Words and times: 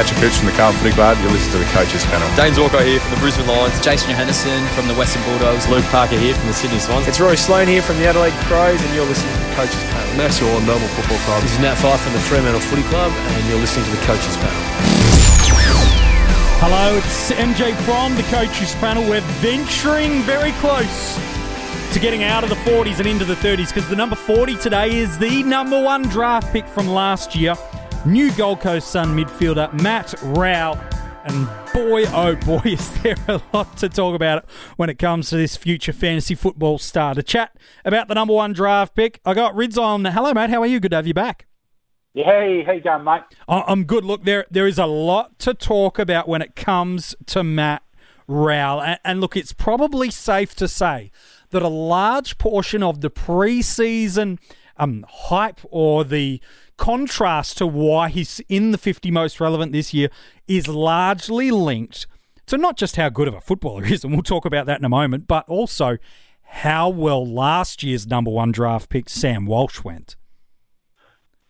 Patrick 0.00 0.32
Cooch 0.32 0.32
from 0.40 0.48
the 0.48 0.56
Carlton 0.56 0.80
Footy 0.80 0.96
Club. 0.96 1.20
You 1.20 1.28
listen 1.28 1.52
to 1.52 1.60
the 1.60 1.68
coaches 1.76 2.00
panel. 2.08 2.24
Dayne 2.32 2.56
Zorko 2.56 2.80
here 2.80 2.96
from 3.04 3.12
the 3.12 3.20
Brisbane 3.20 3.44
Lions. 3.44 3.76
Jason 3.84 4.08
Johannisen 4.08 4.64
from 4.72 4.88
the 4.88 4.96
Western 4.96 5.20
Bulldogs. 5.28 5.68
Luke 5.68 5.84
Parker 5.92 6.16
here 6.16 6.32
from 6.32 6.48
the 6.48 6.56
Sydney 6.56 6.80
Swans. 6.80 7.06
It's 7.06 7.20
Rory 7.20 7.36
Sloane 7.36 7.68
here 7.68 7.82
from 7.82 7.98
the 7.98 8.08
Adelaide 8.08 8.32
Crows, 8.48 8.80
and 8.80 8.94
you're 8.96 9.04
listening 9.04 9.28
to 9.36 9.40
the 9.44 9.52
coaches 9.60 9.84
panel. 9.92 10.16
Max 10.16 10.40
Gawn, 10.40 10.64
Melbourne 10.64 10.88
Football 10.96 11.20
Club. 11.28 11.42
This 11.42 11.52
is 11.52 11.58
Nat 11.60 11.76
Fyfe 11.76 12.00
from 12.00 12.14
the 12.14 12.24
Fremantle 12.32 12.64
Footy 12.64 12.80
Club, 12.88 13.12
and 13.12 13.44
you're 13.44 13.60
listening 13.60 13.84
to 13.84 13.90
the 13.92 14.00
coaches 14.08 14.40
panel. 14.40 14.62
Hello, 16.64 16.96
it's 16.96 17.30
MJ 17.32 17.76
from 17.84 18.16
the 18.16 18.24
coaches 18.32 18.72
panel. 18.80 19.04
We're 19.04 19.20
venturing 19.44 20.22
very 20.22 20.52
close 20.64 21.20
to 21.92 22.00
getting 22.00 22.24
out 22.24 22.42
of 22.42 22.48
the 22.48 22.56
40s 22.64 23.00
and 23.00 23.06
into 23.06 23.26
the 23.26 23.36
30s 23.36 23.68
because 23.68 23.86
the 23.90 23.96
number 23.96 24.16
40 24.16 24.56
today 24.56 24.96
is 24.96 25.18
the 25.18 25.42
number 25.42 25.78
one 25.78 26.08
draft 26.08 26.50
pick 26.54 26.66
from 26.66 26.88
last 26.88 27.36
year. 27.36 27.54
New 28.06 28.32
Gold 28.32 28.60
Coast 28.60 28.88
Sun 28.88 29.14
midfielder 29.14 29.70
Matt 29.82 30.14
Rowell. 30.22 30.80
And 31.24 31.46
boy, 31.74 32.06
oh 32.14 32.34
boy, 32.34 32.62
is 32.64 33.02
there 33.02 33.16
a 33.28 33.42
lot 33.52 33.76
to 33.76 33.90
talk 33.90 34.14
about 34.14 34.48
when 34.78 34.88
it 34.88 34.98
comes 34.98 35.28
to 35.28 35.36
this 35.36 35.54
future 35.58 35.92
fantasy 35.92 36.34
football 36.34 36.78
star. 36.78 37.14
To 37.14 37.22
chat 37.22 37.54
about 37.84 38.08
the 38.08 38.14
number 38.14 38.32
one 38.32 38.54
draft 38.54 38.94
pick, 38.94 39.20
I 39.26 39.34
got 39.34 39.54
Rids 39.54 39.76
on. 39.76 40.06
Hello, 40.06 40.32
mate. 40.32 40.48
How 40.48 40.62
are 40.62 40.66
you? 40.66 40.80
Good 40.80 40.92
to 40.92 40.96
have 40.96 41.06
you 41.06 41.12
back. 41.12 41.46
Yeah, 42.14 42.24
hey, 42.24 42.64
how 42.64 42.72
you 42.72 42.80
going, 42.80 43.04
mate? 43.04 43.22
I'm 43.46 43.84
good. 43.84 44.06
Look, 44.06 44.24
there 44.24 44.46
there 44.50 44.66
is 44.66 44.78
a 44.78 44.86
lot 44.86 45.38
to 45.40 45.52
talk 45.52 45.98
about 45.98 46.26
when 46.26 46.40
it 46.40 46.56
comes 46.56 47.14
to 47.26 47.44
Matt 47.44 47.82
Rowell. 48.26 48.80
And, 48.80 48.98
and 49.04 49.20
look, 49.20 49.36
it's 49.36 49.52
probably 49.52 50.10
safe 50.10 50.54
to 50.56 50.68
say 50.68 51.10
that 51.50 51.62
a 51.62 51.68
large 51.68 52.38
portion 52.38 52.82
of 52.82 53.02
the 53.02 53.10
preseason 53.10 54.38
um, 54.80 55.04
hype 55.08 55.60
or 55.70 56.02
the 56.04 56.40
contrast 56.76 57.58
to 57.58 57.66
why 57.66 58.08
he's 58.08 58.40
in 58.48 58.70
the 58.70 58.78
50 58.78 59.10
most 59.10 59.38
relevant 59.38 59.72
this 59.72 59.92
year 59.92 60.08
is 60.48 60.66
largely 60.66 61.50
linked 61.50 62.06
to 62.46 62.56
not 62.56 62.76
just 62.76 62.96
how 62.96 63.10
good 63.10 63.28
of 63.28 63.34
a 63.34 63.40
footballer 63.40 63.84
he 63.84 63.94
is, 63.94 64.02
and 64.02 64.12
we'll 64.12 64.22
talk 64.22 64.44
about 64.44 64.66
that 64.66 64.78
in 64.78 64.84
a 64.84 64.88
moment, 64.88 65.28
but 65.28 65.48
also 65.48 65.98
how 66.42 66.88
well 66.88 67.24
last 67.24 67.82
year's 67.82 68.06
number 68.06 68.30
one 68.30 68.50
draft 68.50 68.88
pick, 68.88 69.08
Sam 69.08 69.46
Walsh, 69.46 69.84
went. 69.84 70.16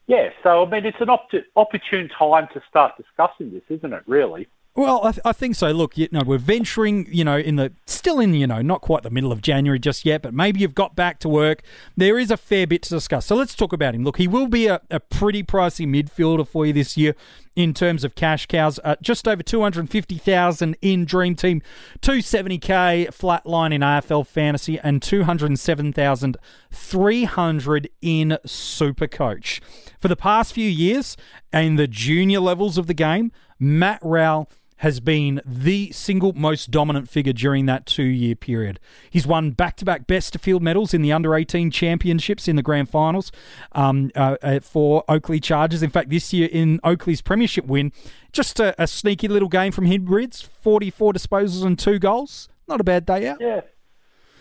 Yeah, 0.07 0.31
so 0.43 0.67
I 0.67 0.69
mean, 0.69 0.85
it's 0.85 1.01
an 1.01 1.09
opt- 1.09 1.37
opportune 1.55 2.11
time 2.19 2.49
to 2.53 2.61
start 2.69 2.97
discussing 2.97 3.53
this, 3.53 3.63
isn't 3.69 3.93
it? 3.93 4.03
Really. 4.07 4.49
Well, 4.81 5.05
I, 5.05 5.13
th- 5.13 5.21
I, 5.27 5.33
think 5.33 5.57
so. 5.57 5.73
Look, 5.73 5.99
you 5.99 6.09
know, 6.11 6.23
we're 6.25 6.39
venturing, 6.39 7.07
you 7.13 7.23
know, 7.23 7.37
in 7.37 7.57
the 7.57 7.71
still 7.85 8.19
in, 8.19 8.33
you 8.33 8.47
know, 8.47 8.63
not 8.63 8.81
quite 8.81 9.03
the 9.03 9.11
middle 9.11 9.31
of 9.31 9.43
January 9.43 9.79
just 9.79 10.07
yet, 10.07 10.23
but 10.23 10.33
maybe 10.33 10.61
you've 10.61 10.75
got 10.75 10.97
back 10.97 11.19
to 11.19 11.29
work. 11.29 11.61
There 11.99 12.19
is 12.19 12.31
a 12.31 12.39
fair 12.39 12.67
bit 12.67 12.81
to 12.85 12.89
discuss. 12.89 13.27
So 13.27 13.37
let's 13.37 13.55
talk 13.55 13.75
about 13.75 13.95
him. 13.95 14.05
Look, 14.05 14.17
he 14.17 14.27
will 14.27 14.47
be 14.47 14.69
a, 14.69 14.81
a 14.91 14.99
pretty 14.99 15.43
pricey 15.43 15.87
midfielder 15.87 16.49
for 16.49 16.65
you 16.65 16.73
this 16.73 16.97
year 16.97 17.15
in 17.55 17.75
terms 17.75 18.05
of 18.05 18.15
cash 18.15 18.47
cows. 18.47 18.81
Uh, 18.83 18.97
just 19.03 19.29
over 19.29 19.43
250,000 19.43 20.77
in 20.81 21.05
Dream 21.05 21.35
Team, 21.35 21.61
270k 22.01 23.13
flat 23.13 23.45
line 23.45 23.75
in 23.75 23.83
AFL 23.83 24.27
Fantasy, 24.27 24.79
and 24.79 25.03
207,300 25.03 27.91
in 28.01 28.39
Super 28.47 29.07
Coach. 29.07 29.61
For 29.99 30.09
the 30.09 30.17
past 30.17 30.55
few 30.55 30.71
years, 30.71 31.19
in 31.53 31.77
the 31.77 31.87
junior 31.87 32.41
levels 32.41 32.79
of 32.79 32.87
the 32.87 32.95
game, 32.95 33.31
Matt 33.59 33.99
Rowell 34.03 34.49
has 34.81 34.99
been 34.99 35.43
the 35.45 35.91
single 35.93 36.33
most 36.33 36.71
dominant 36.71 37.07
figure 37.07 37.35
during 37.35 37.67
that 37.67 37.85
two 37.85 38.03
year 38.03 38.35
period. 38.35 38.81
He's 39.11 39.27
won 39.27 39.51
back 39.51 39.77
to 39.77 39.85
back 39.85 40.07
best 40.07 40.35
of 40.35 40.41
field 40.41 40.63
medals 40.63 40.95
in 40.95 41.03
the 41.03 41.13
under 41.13 41.35
18 41.35 41.71
championships 41.71 42.49
in 42.49 42.57
the 42.57 42.63
grand 42.63 42.89
finals 42.89 43.31
um, 43.73 44.11
uh, 44.17 44.37
uh, 44.43 44.61
for 44.61 45.05
Oakleigh 45.07 45.43
Chargers. 45.43 45.83
In 45.83 45.91
fact, 45.91 46.09
this 46.09 46.33
year 46.33 46.49
in 46.51 46.81
Oakleigh's 46.83 47.21
premiership 47.21 47.67
win, 47.67 47.93
just 48.33 48.59
a, 48.59 48.75
a 48.83 48.87
sneaky 48.87 49.29
little 49.29 49.51
game 49.51 49.71
from 49.71 49.87
Hidbrids 49.87 50.43
44 50.43 51.13
disposals 51.13 51.63
and 51.63 51.79
two 51.79 51.99
goals. 51.99 52.49
Not 52.67 52.81
a 52.81 52.85
bad 52.85 53.05
day 53.05 53.29
out. 53.29 53.39
Yeah. 53.39 53.61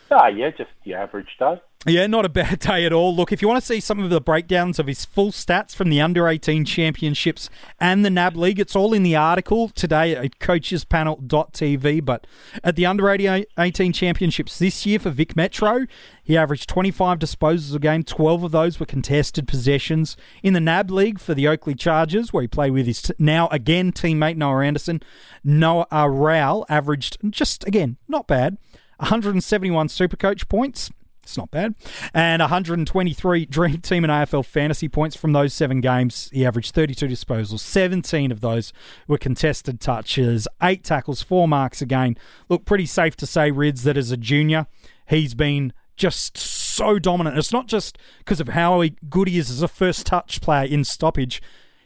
Ah, 0.10 0.28
yeah, 0.28 0.52
just 0.52 0.72
the 0.86 0.94
average 0.94 1.36
day. 1.38 1.62
Yeah, 1.86 2.08
not 2.08 2.26
a 2.26 2.30
bad 2.30 2.60
day 2.60 2.86
at 2.86 2.92
all. 2.92 3.16
Look, 3.16 3.32
if 3.32 3.42
you 3.42 3.48
want 3.48 3.62
to 3.62 3.66
see 3.66 3.80
some 3.80 4.00
of 4.00 4.10
the 4.10 4.20
breakdowns 4.20 4.80
of 4.80 4.88
his 4.88 5.06
full 5.06 5.32
stats 5.32 5.74
from 5.74 5.90
the 5.90 6.02
under 6.02 6.28
18 6.28 6.66
championships 6.66 7.50
and 7.80 8.04
the 8.04 8.10
NAB 8.10 8.36
League, 8.36 8.60
it's 8.60 8.76
all 8.76 8.92
in 8.92 9.02
the 9.02 9.16
article 9.16 9.70
today 9.70 10.14
at 10.14 10.40
coachespanel.tv. 10.40 12.04
But 12.04 12.28
at 12.66 12.76
the 12.76 12.86
under 12.86 13.10
18 13.10 13.94
championships 13.94 14.60
this 14.60 14.86
year 14.86 15.00
for 15.00 15.10
Vic 15.10 15.38
Metro, 15.38 15.86
he 16.22 16.36
averaged 16.36 16.68
25 16.68 17.18
disposals 17.18 17.74
a 17.74 17.80
game, 17.80 18.04
12 18.04 18.44
of 18.44 18.52
those 18.52 18.78
were 18.78 18.86
contested 18.86 19.48
possessions. 19.48 20.18
In 20.44 20.52
the 20.52 20.60
NAB 20.60 20.92
League 20.92 21.18
for 21.18 21.34
the 21.34 21.48
Oakleigh 21.48 21.80
Chargers, 21.80 22.34
where 22.34 22.42
he 22.42 22.48
played 22.50 22.72
with 22.72 22.88
his 22.88 23.10
now 23.18 23.48
again 23.54 23.94
teammate 23.94 24.36
Noah 24.36 24.66
Anderson, 24.66 25.02
Noah 25.46 26.10
Rowell 26.10 26.66
averaged 26.68 27.20
just, 27.30 27.66
again, 27.66 27.96
not 28.10 28.28
bad. 28.28 28.58
171 28.98 29.88
Supercoach 29.88 30.50
points, 30.50 30.92
it's 31.30 31.38
not 31.38 31.52
bad. 31.52 31.76
And 32.14 32.42
123 32.42 33.46
Dream 33.46 33.78
Team 33.82 34.04
and 34.04 34.12
AFL 34.12 34.46
fantasy 34.46 34.90
points 34.90 35.16
from 35.16 35.32
those 35.32 35.54
seven 35.54 35.80
games. 35.80 36.30
He 36.34 36.46
averaged 36.46 36.74
32 36.74 37.08
disposals. 37.08 37.60
17 37.60 38.32
of 38.32 38.42
those 38.42 38.74
were 39.08 39.18
contested 39.18 39.80
touches. 39.80 40.48
Eight 40.62 40.84
tackles, 40.84 41.22
four 41.22 41.48
marks 41.48 41.82
again. 41.82 42.18
Look, 42.50 42.66
pretty 42.66 42.88
safe 42.88 43.16
to 43.18 43.26
say, 43.26 43.52
Rids, 43.52 43.84
that 43.84 43.96
as 43.96 44.12
a 44.12 44.18
junior, 44.18 44.68
he's 45.08 45.36
been 45.36 45.72
just 45.96 46.38
so 46.38 46.98
dominant. 46.98 47.38
It's 47.38 47.54
not 47.54 47.68
just 47.68 47.98
because 48.20 48.40
of 48.40 48.50
how 48.50 48.84
good 49.10 49.28
he 49.28 49.38
is 49.38 49.52
as 49.52 49.62
a 49.62 49.68
first 49.68 50.06
touch 50.06 50.42
player 50.42 50.66
in 50.66 50.84
stoppage. 50.84 51.42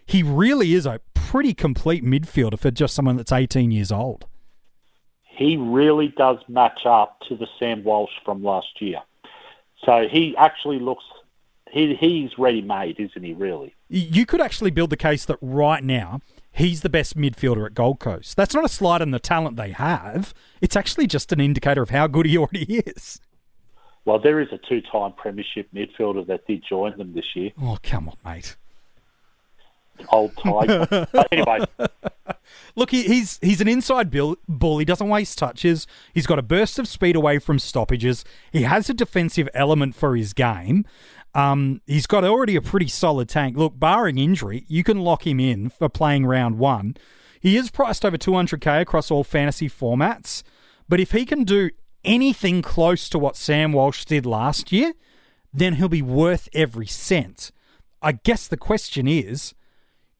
He 0.05 0.23
really 0.23 0.73
is 0.73 0.85
a 0.85 1.01
pretty 1.13 1.53
complete 1.53 2.03
midfielder 2.03 2.59
for 2.59 2.71
just 2.71 2.93
someone 2.93 3.17
that's 3.17 3.31
18 3.31 3.71
years 3.71 3.91
old. 3.91 4.25
He 5.35 5.57
really 5.57 6.13
does 6.15 6.37
match 6.47 6.85
up 6.85 7.19
to 7.27 7.35
the 7.35 7.47
Sam 7.59 7.83
Walsh 7.83 8.11
from 8.23 8.43
last 8.43 8.79
year. 8.79 8.99
So 9.85 10.07
he 10.09 10.35
actually 10.38 10.79
looks 10.79 11.03
he 11.71 11.95
he's 11.95 12.38
ready 12.38 12.61
made, 12.61 12.99
isn't 12.99 13.23
he? 13.23 13.33
Really, 13.33 13.75
you 13.89 14.25
could 14.25 14.41
actually 14.41 14.71
build 14.71 14.89
the 14.89 14.97
case 14.97 15.25
that 15.25 15.38
right 15.41 15.83
now 15.83 16.21
he's 16.51 16.81
the 16.81 16.89
best 16.89 17.17
midfielder 17.17 17.66
at 17.66 17.73
Gold 17.73 17.99
Coast. 17.99 18.38
That's 18.38 18.53
not 18.53 18.63
a 18.63 18.69
slight 18.69 19.01
on 19.01 19.11
the 19.11 19.19
talent 19.19 19.57
they 19.57 19.71
have. 19.71 20.33
It's 20.61 20.75
actually 20.75 21.07
just 21.07 21.31
an 21.31 21.39
indicator 21.39 21.81
of 21.81 21.89
how 21.89 22.07
good 22.07 22.25
he 22.25 22.38
already 22.38 22.79
is. 22.79 23.19
Well, 24.05 24.19
there 24.19 24.41
is 24.41 24.49
a 24.51 24.59
two-time 24.69 25.13
premiership 25.13 25.69
midfielder 25.73 26.27
that 26.27 26.45
did 26.45 26.63
join 26.67 26.97
them 26.97 27.13
this 27.13 27.35
year. 27.35 27.51
Oh, 27.61 27.77
come 27.81 28.09
on, 28.09 28.17
mate. 28.23 28.57
Old 30.09 30.35
tiger. 30.37 31.07
anyway. 31.31 31.59
Look, 32.75 32.91
he, 32.91 33.03
he's 33.03 33.39
he's 33.41 33.61
an 33.61 33.67
inside 33.67 34.09
bull, 34.09 34.37
bull. 34.47 34.79
He 34.79 34.85
doesn't 34.85 35.07
waste 35.07 35.37
touches. 35.37 35.87
He's 36.13 36.27
got 36.27 36.39
a 36.39 36.43
burst 36.43 36.79
of 36.79 36.87
speed 36.87 37.15
away 37.15 37.39
from 37.39 37.59
stoppages. 37.59 38.25
He 38.51 38.63
has 38.63 38.89
a 38.89 38.93
defensive 38.93 39.49
element 39.53 39.95
for 39.95 40.15
his 40.15 40.33
game. 40.33 40.85
Um, 41.35 41.81
he's 41.87 42.05
got 42.05 42.23
already 42.23 42.55
a 42.55 42.61
pretty 42.61 42.87
solid 42.87 43.29
tank. 43.29 43.57
Look, 43.57 43.79
barring 43.79 44.17
injury, 44.17 44.65
you 44.67 44.83
can 44.83 44.99
lock 44.99 45.25
him 45.25 45.39
in 45.39 45.69
for 45.69 45.89
playing 45.89 46.25
round 46.25 46.57
one. 46.59 46.95
He 47.39 47.57
is 47.57 47.71
priced 47.71 48.05
over 48.05 48.17
200k 48.17 48.81
across 48.81 49.11
all 49.11 49.23
fantasy 49.23 49.69
formats. 49.69 50.43
But 50.87 50.99
if 50.99 51.11
he 51.11 51.25
can 51.25 51.43
do 51.43 51.71
anything 52.03 52.61
close 52.61 53.09
to 53.09 53.19
what 53.19 53.35
Sam 53.35 53.73
Walsh 53.73 54.05
did 54.05 54.25
last 54.25 54.71
year, 54.71 54.93
then 55.53 55.75
he'll 55.75 55.89
be 55.89 56.01
worth 56.01 56.49
every 56.53 56.87
cent. 56.87 57.51
I 58.01 58.13
guess 58.13 58.47
the 58.47 58.57
question 58.57 59.07
is 59.07 59.53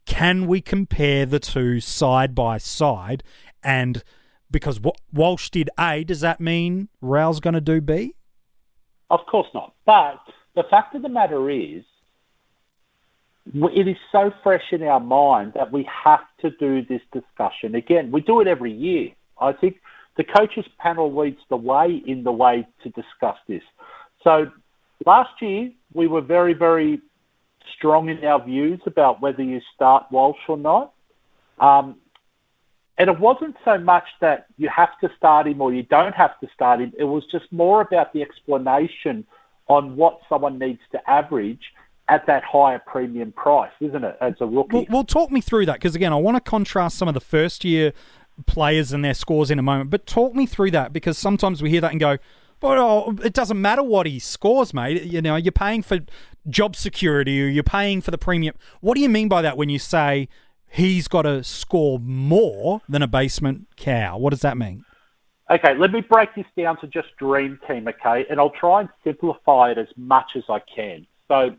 can 0.06 0.48
we 0.48 0.62
compare 0.62 1.26
the 1.26 1.40
two 1.40 1.80
side 1.80 2.36
by 2.36 2.58
side? 2.58 3.24
And 3.64 4.04
because 4.52 4.80
what 4.80 4.98
Walsh 5.12 5.50
did 5.50 5.70
A, 5.80 6.04
does 6.04 6.22
that 6.22 6.40
mean 6.40 6.90
Rowell's 7.02 7.40
going 7.40 7.54
to 7.54 7.62
do 7.62 7.82
B? 7.82 8.16
Of 9.10 9.22
course 9.30 9.48
not. 9.54 9.74
But 9.86 10.20
the 10.56 10.64
fact 10.70 10.96
of 10.96 11.02
the 11.02 11.10
matter 11.10 11.50
is, 11.50 11.84
it 13.54 13.88
is 13.88 13.98
so 14.12 14.32
fresh 14.42 14.64
in 14.72 14.84
our 14.84 15.00
mind 15.00 15.54
that 15.56 15.72
we 15.72 15.88
have 16.06 16.22
to 16.42 16.52
do 16.52 16.84
this 16.86 17.02
discussion 17.12 17.76
again. 17.76 18.12
We 18.12 18.22
do 18.22 18.40
it 18.40 18.48
every 18.48 18.72
year. 18.72 19.10
I 19.40 19.52
think 19.52 19.78
the 20.16 20.24
coaches 20.24 20.66
panel 20.78 21.14
leads 21.14 21.40
the 21.50 21.58
way 21.58 22.02
in 22.06 22.24
the 22.24 22.32
way 22.32 22.66
to 22.84 22.90
discuss 22.90 23.38
this. 23.48 23.64
So 24.24 24.50
last 25.06 25.42
year 25.42 25.72
we 25.94 26.08
were 26.08 26.22
very, 26.22 26.54
very 26.54 27.02
strong 27.78 28.10
in 28.10 28.24
our 28.24 28.44
views 28.44 28.80
about 28.86 29.22
whether 29.22 29.44
you 29.44 29.62
start 29.76 30.06
Walsh 30.12 30.38
or 30.48 30.58
not. 30.58 30.94
Um, 31.60 31.98
and 32.98 33.10
it 33.10 33.20
wasn't 33.20 33.56
so 33.66 33.78
much 33.78 34.06
that 34.22 34.48
you 34.58 34.70
have 34.70 34.98
to 35.00 35.10
start 35.18 35.48
him 35.48 35.62
or 35.62 35.74
you 35.74 35.84
don't 35.84 36.14
have 36.14 36.40
to 36.42 36.48
start 36.54 36.80
him. 36.80 36.94
It 36.98 37.06
was 37.06 37.24
just 37.32 37.52
more 37.52 37.82
about 37.82 38.14
the 38.14 38.22
explanation 38.22 39.26
on 39.68 39.96
what 39.96 40.20
someone 40.30 40.60
needs 40.60 40.82
to 40.92 41.10
average 41.10 41.74
at 42.10 42.26
that 42.28 42.44
higher 42.44 42.80
premium 42.80 43.32
price, 43.32 43.72
isn't 43.80 44.04
it, 44.04 44.18
as 44.22 44.34
a 44.42 44.46
rookie? 44.46 44.76
Well, 44.78 44.86
well 44.90 45.04
talk 45.04 45.32
me 45.32 45.42
through 45.42 45.66
that 45.68 45.76
because, 45.76 45.96
again, 45.96 46.14
I 46.14 46.18
want 46.18 46.36
to 46.36 46.42
contrast 46.42 46.98
some 46.98 47.08
of 47.08 47.14
the 47.14 47.22
first 47.22 47.64
year 47.64 47.94
players 48.46 48.92
and 48.92 49.04
their 49.06 49.14
scores 49.14 49.50
in 49.50 49.58
a 49.58 49.64
moment, 49.64 49.90
but 49.90 50.06
talk 50.06 50.36
me 50.36 50.46
through 50.46 50.72
that 50.72 50.92
because 50.92 51.18
sometimes 51.18 51.62
we 51.62 51.70
hear 51.70 51.82
that 51.82 51.92
and 51.92 52.00
go, 52.00 52.18
well, 52.64 53.16
it 53.24 53.34
doesn't 53.34 53.62
matter 53.62 53.84
what 53.84 54.08
he 54.08 54.18
scores, 54.18 54.74
mate. 54.74 55.04
You 55.04 55.22
know, 55.22 55.36
you're 55.36 55.52
paying 55.52 55.84
for 55.84 56.00
job 56.50 56.76
security 56.76 57.44
or 57.44 57.48
you're 57.48 57.64
paying 57.64 58.02
for 58.02 58.10
the 58.10 58.18
premium. 58.18 58.56
What 58.82 58.96
do 58.96 59.02
you 59.02 59.10
mean 59.10 59.28
by 59.28 59.44
that 59.44 59.58
when 59.58 59.70
you 59.70 59.78
say 59.78 60.30
he's 60.74 61.08
got 61.08 61.22
to 61.22 61.44
score 61.44 62.00
more 62.00 62.82
than 62.90 63.02
a 63.02 63.08
basement 63.08 63.68
cow. 63.78 64.18
What 64.18 64.32
does 64.32 64.42
that 64.42 64.58
mean? 64.58 64.84
Okay, 65.52 65.76
let 65.78 65.92
me 65.92 66.02
break 66.02 66.34
this 66.36 66.46
down 66.58 66.80
to 66.82 66.88
just 66.88 67.10
Dream 67.20 67.60
Team, 67.68 67.88
okay? 67.88 68.26
And 68.30 68.40
I'll 68.40 68.50
try 68.50 68.82
and 68.82 68.90
simplify 69.04 69.72
it 69.72 69.78
as 69.78 69.88
much 69.96 70.32
as 70.36 70.44
I 70.50 70.60
can. 70.76 71.06
So, 71.28 71.56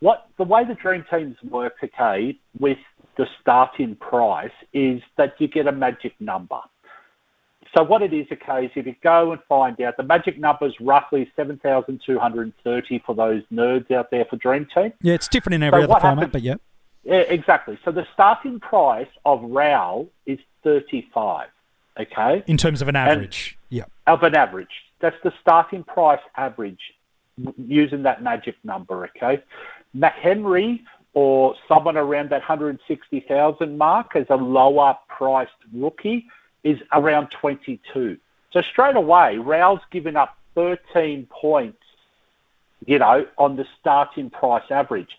what 0.00 0.28
the 0.36 0.44
way 0.44 0.64
the 0.64 0.74
Dream 0.74 1.04
Teams 1.10 1.36
work, 1.48 1.74
okay, 1.82 2.38
with 2.58 2.78
the 3.16 3.26
starting 3.40 3.96
price 3.96 4.50
is 4.72 5.00
that 5.16 5.34
you 5.38 5.48
get 5.48 5.66
a 5.66 5.72
magic 5.72 6.12
number. 6.20 6.58
So 7.76 7.82
what 7.82 8.00
it 8.00 8.14
is, 8.14 8.26
okay, 8.32 8.64
is 8.64 8.70
if 8.74 8.86
you 8.86 8.94
go 9.02 9.32
and 9.32 9.40
find 9.46 9.78
out, 9.82 9.98
the 9.98 10.02
magic 10.02 10.38
number 10.38 10.66
is 10.66 10.72
roughly 10.80 11.30
7,230 11.36 13.02
for 13.04 13.14
those 13.14 13.42
nerds 13.52 13.90
out 13.90 14.10
there 14.10 14.24
for 14.24 14.36
Dream 14.36 14.66
Team. 14.74 14.94
Yeah, 15.02 15.12
it's 15.12 15.28
different 15.28 15.56
in 15.56 15.62
every 15.62 15.82
So 15.82 15.92
other 15.92 16.00
format, 16.00 16.32
but 16.32 16.40
yeah. 16.40 16.54
Yeah, 17.04 17.16
exactly. 17.16 17.78
So 17.84 17.92
the 17.92 18.06
starting 18.14 18.60
price 18.60 19.08
of 19.26 19.42
Rowell 19.42 20.08
is 20.24 20.38
35, 20.64 21.48
okay? 22.00 22.42
In 22.46 22.56
terms 22.56 22.80
of 22.80 22.88
an 22.88 22.96
average. 22.96 23.58
yeah. 23.68 23.84
of 24.06 24.22
an 24.22 24.34
average. 24.34 24.70
That's 25.00 25.16
the 25.22 25.32
starting 25.42 25.84
price 25.84 26.22
average 26.38 26.80
using 27.58 28.04
that 28.04 28.22
magic 28.22 28.54
number, 28.64 29.04
okay? 29.08 29.42
McHenry 29.94 30.80
or 31.12 31.54
someone 31.68 31.98
around 31.98 32.30
that 32.30 32.40
160,000 32.40 33.76
mark 33.76 34.16
as 34.16 34.24
a 34.30 34.36
lower 34.36 34.96
priced 35.08 35.52
rookie 35.74 36.26
is 36.66 36.80
around 36.92 37.28
22. 37.30 38.18
So 38.52 38.60
straight 38.60 38.96
away, 38.96 39.38
Rowell's 39.38 39.80
given 39.92 40.16
up 40.16 40.36
13 40.56 41.28
points, 41.30 41.78
you 42.84 42.98
know, 42.98 43.24
on 43.38 43.54
the 43.54 43.64
starting 43.78 44.30
price 44.30 44.64
average. 44.70 45.16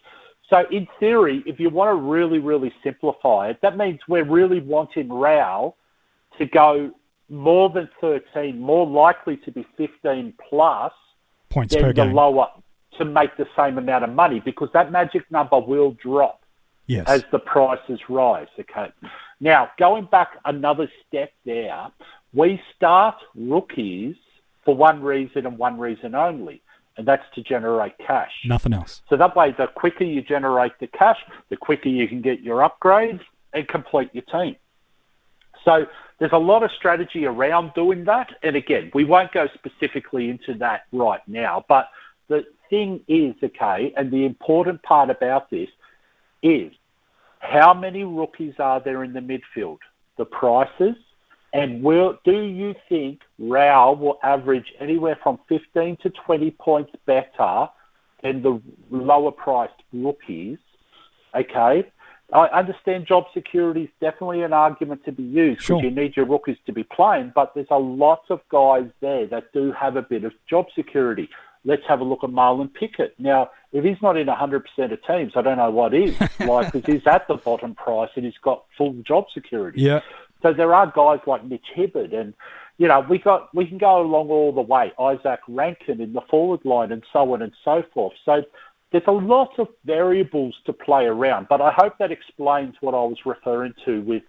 So 0.49 0.65
in 0.69 0.87
theory, 0.99 1.43
if 1.45 1.57
you 1.57 1.69
want 1.69 1.89
to 1.89 2.01
really, 2.01 2.39
really 2.39 2.73
simplify 2.83 3.49
it, 3.49 3.59
that 3.61 3.77
means 3.77 4.01
we're 4.09 4.25
really 4.25 4.59
wanting 4.59 5.07
Rowell 5.07 5.77
to 6.37 6.45
go 6.45 6.91
more 7.29 7.69
than 7.69 7.87
13, 8.01 8.59
more 8.59 8.85
likely 8.85 9.37
to 9.37 9.51
be 9.51 9.65
15 9.77 10.33
plus 10.49 10.91
Points 11.49 11.73
than 11.73 11.83
per 11.83 11.87
the 11.89 11.93
game. 11.93 12.13
lower 12.13 12.49
to 12.97 13.05
make 13.05 13.37
the 13.37 13.47
same 13.55 13.77
amount 13.77 14.03
of 14.03 14.09
money 14.09 14.41
because 14.41 14.69
that 14.73 14.91
magic 14.91 15.29
number 15.31 15.59
will 15.59 15.91
drop 15.91 16.41
yes. 16.87 17.05
as 17.07 17.23
the 17.31 17.39
prices 17.39 17.99
rise. 18.09 18.47
Okay. 18.59 18.91
Now, 19.39 19.69
going 19.77 20.05
back 20.05 20.29
another 20.45 20.89
step 21.07 21.31
there, 21.45 21.87
we 22.33 22.59
start 22.75 23.15
rookies 23.35 24.15
for 24.65 24.75
one 24.75 25.01
reason 25.01 25.45
and 25.45 25.57
one 25.57 25.79
reason 25.79 26.15
only, 26.15 26.61
and 26.97 27.07
that's 27.07 27.23
to 27.35 27.43
generate 27.43 27.97
cash. 27.99 28.31
Nothing 28.45 28.73
else. 28.73 29.01
So 29.09 29.15
that 29.17 29.35
way, 29.35 29.53
the 29.57 29.67
quicker 29.67 30.03
you 30.03 30.21
generate 30.21 30.73
the 30.79 30.87
cash, 30.87 31.17
the 31.49 31.57
quicker 31.57 31.89
you 31.89 32.07
can 32.07 32.21
get 32.21 32.41
your 32.41 32.67
upgrades 32.67 33.21
and 33.53 33.67
complete 33.67 34.09
your 34.13 34.23
team. 34.23 34.55
So 35.63 35.85
there's 36.19 36.33
a 36.33 36.37
lot 36.37 36.63
of 36.63 36.71
strategy 36.71 37.25
around 37.25 37.73
doing 37.75 38.05
that. 38.05 38.29
And 38.43 38.55
again, 38.55 38.91
we 38.93 39.03
won't 39.03 39.31
go 39.31 39.47
specifically 39.53 40.29
into 40.29 40.55
that 40.59 40.81
right 40.91 41.21
now. 41.27 41.63
But 41.67 41.89
the 42.27 42.45
thing 42.69 43.01
is, 43.07 43.35
okay, 43.43 43.93
and 43.95 44.11
the 44.11 44.25
important 44.25 44.81
part 44.83 45.09
about 45.09 45.49
this 45.49 45.69
is 46.41 46.71
how 47.39 47.73
many 47.73 48.03
rookies 48.03 48.55
are 48.59 48.79
there 48.79 49.03
in 49.03 49.13
the 49.13 49.19
midfield? 49.19 49.79
The 50.17 50.25
prices. 50.25 50.95
And 51.53 51.81
will 51.81 52.19
do 52.25 52.41
you 52.41 52.75
think 52.89 53.21
Rowell 53.39 53.95
will 53.95 54.19
average 54.21 54.73
anywhere 54.79 55.17
from 55.23 55.39
15 55.47 55.97
to 56.03 56.09
20 56.09 56.51
points 56.51 56.91
better 57.05 57.69
than 58.21 58.41
the 58.41 58.61
lower 58.89 59.31
priced 59.31 59.81
rookies? 59.93 60.57
Okay. 61.33 61.85
I 62.33 62.47
understand 62.47 63.07
job 63.07 63.25
security 63.33 63.83
is 63.83 63.89
definitely 64.01 64.41
an 64.43 64.51
argument 64.51 65.05
to 65.05 65.13
be 65.13 65.23
used 65.23 65.59
because 65.59 65.65
Sure. 65.65 65.81
you 65.81 65.91
need 65.91 66.17
your 66.17 66.25
rookies 66.25 66.57
to 66.65 66.73
be 66.73 66.83
playing, 66.83 67.31
but 67.33 67.53
there's 67.53 67.71
a 67.71 67.79
lot 67.79 68.23
of 68.29 68.41
guys 68.49 68.89
there 68.99 69.27
that 69.27 69.53
do 69.53 69.71
have 69.71 69.95
a 69.95 70.01
bit 70.01 70.25
of 70.25 70.33
job 70.49 70.65
security. 70.75 71.29
Let's 71.65 71.83
have 71.87 71.99
a 71.99 72.03
look 72.03 72.23
at 72.23 72.29
Marlon 72.29 72.73
Pickett. 72.73 73.15
Now, 73.19 73.49
if 73.71 73.83
he's 73.83 74.01
not 74.01 74.17
in 74.17 74.27
100% 74.27 74.63
of 74.91 75.03
teams, 75.05 75.33
I 75.35 75.41
don't 75.41 75.57
know 75.57 75.71
what 75.71 75.93
is. 75.93 76.19
like, 76.39 76.71
because 76.71 76.93
he's 76.93 77.07
at 77.07 77.27
the 77.27 77.35
bottom 77.35 77.75
price 77.75 78.09
and 78.15 78.25
he's 78.25 78.37
got 78.41 78.65
full 78.77 78.93
job 79.03 79.25
security. 79.33 79.81
Yeah. 79.81 80.01
So 80.41 80.53
there 80.53 80.73
are 80.73 80.91
guys 80.95 81.19
like 81.25 81.43
Mitch 81.45 81.65
Hibberd, 81.75 82.13
and 82.13 82.33
you 82.77 82.87
know 82.87 82.99
we 83.01 83.17
got 83.17 83.53
we 83.55 83.65
can 83.65 83.77
go 83.77 84.01
along 84.01 84.29
all 84.29 84.51
the 84.51 84.61
way. 84.61 84.91
Isaac 84.99 85.39
Rankine 85.47 85.99
in 85.99 86.13
the 86.13 86.21
forward 86.21 86.63
line, 86.63 86.91
and 86.91 87.03
so 87.11 87.33
on 87.33 87.41
and 87.41 87.53
so 87.65 87.83
forth. 87.93 88.13
So 88.23 88.43
there's 88.91 89.03
a 89.07 89.11
lot 89.11 89.57
of 89.57 89.67
variables 89.85 90.55
to 90.65 90.73
play 90.73 91.05
around, 91.05 91.47
but 91.49 91.59
I 91.59 91.71
hope 91.71 91.97
that 91.97 92.11
explains 92.11 92.75
what 92.81 92.93
I 92.93 93.03
was 93.03 93.25
referring 93.25 93.73
to 93.85 94.01
with 94.01 94.23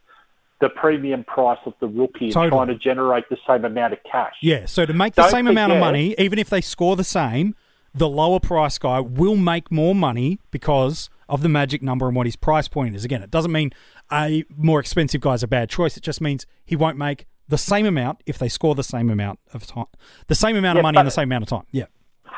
the 0.60 0.69
premium 0.69 1.25
price 1.25 1.58
of 1.66 1.75
the 1.81 1.87
rookie 1.87 2.31
Totally. 2.31 2.44
and 2.46 2.52
trying 2.52 2.66
to 2.69 2.75
generate 2.76 3.28
the 3.28 3.37
same 3.46 3.64
amount 3.64 3.93
of 3.93 4.00
cash. 4.10 4.34
Yeah, 4.43 4.66
so 4.66 4.84
to 4.87 4.93
make 4.93 5.14
the 5.14 5.22
Don't 5.22 5.31
same 5.31 5.46
amount 5.46 5.72
of 5.72 5.78
money, 5.78 6.14
even 6.19 6.38
if 6.38 6.50
they 6.50 6.60
score 6.60 6.96
the 6.96 7.05
same, 7.05 7.55
the 7.94 8.08
lower 8.08 8.40
price 8.40 8.78
guy 8.78 9.00
will 9.00 9.37
make 9.37 9.70
more 9.70 9.94
money 9.94 10.38
because 10.50 11.10
of 11.28 11.43
the 11.43 11.49
magic 11.49 11.82
number 11.82 12.06
and 12.06 12.16
what 12.16 12.26
his 12.26 12.37
price 12.37 12.69
point 12.69 12.96
is. 12.96 13.05
Again, 13.05 13.22
it 13.22 13.31
doesn't 13.31 13.52
mean 13.52 13.70
a 14.10 14.44
more 14.56 14.81
expensive 14.81 15.20
guy's 15.20 15.43
a 15.43 15.49
bad 15.49 15.69
choice. 15.69 15.96
It 15.96 16.02
just 16.02 16.20
means 16.20 16.46
he 16.64 16.75
won't 16.75 16.96
make 16.96 17.26
the 17.49 17.58
same 17.58 17.87
amount 17.87 18.22
if 18.26 18.38
they 18.38 18.49
score 18.49 18.75
the 18.75 18.82
same 18.82 19.10
amount 19.10 19.38
of 19.52 19.66
time, 19.66 19.87
the 20.26 20.34
same 20.34 20.56
amount 20.56 20.78
of 20.78 20.82
money 20.82 20.99
in 20.99 21.05
the 21.05 21.10
same 21.10 21.25
amount 21.25 21.44
of 21.44 21.49
time. 21.49 21.64
Yeah, 21.70 21.87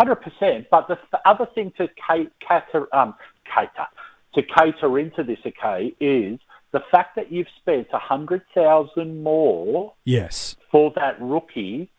Hundred 0.01 0.17
percent. 0.17 0.67
But 0.71 0.89
the, 0.89 0.99
the 1.13 1.21
other 1.29 1.47
thing 1.55 1.73
to 1.77 1.89
cater, 2.09 2.95
um, 2.95 3.15
cater 3.45 3.87
to 4.35 4.43
cater 4.43 4.99
into 4.99 5.23
this, 5.23 5.39
okay, 5.45 5.93
is 6.01 6.39
the 6.73 6.83
fact 6.91 7.17
that 7.17 7.33
you've 7.33 7.49
spent 7.61 7.89
a 7.93 7.99
hundred 7.99 8.43
thousand 8.55 9.23
more 9.23 9.93
yes, 10.05 10.57
for 10.71 10.93
that 10.97 11.21
rookie 11.21 11.91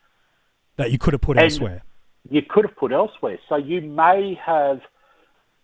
that 0.78 0.92
you 0.92 0.98
could 0.98 1.14
have 1.14 1.22
put 1.22 1.38
elsewhere. 1.38 1.84
you 2.30 2.42
could 2.42 2.66
have 2.66 2.76
put 2.76 2.92
elsewhere. 2.92 3.38
So 3.50 3.56
you 3.58 3.82
may 3.82 4.36
have 4.36 4.82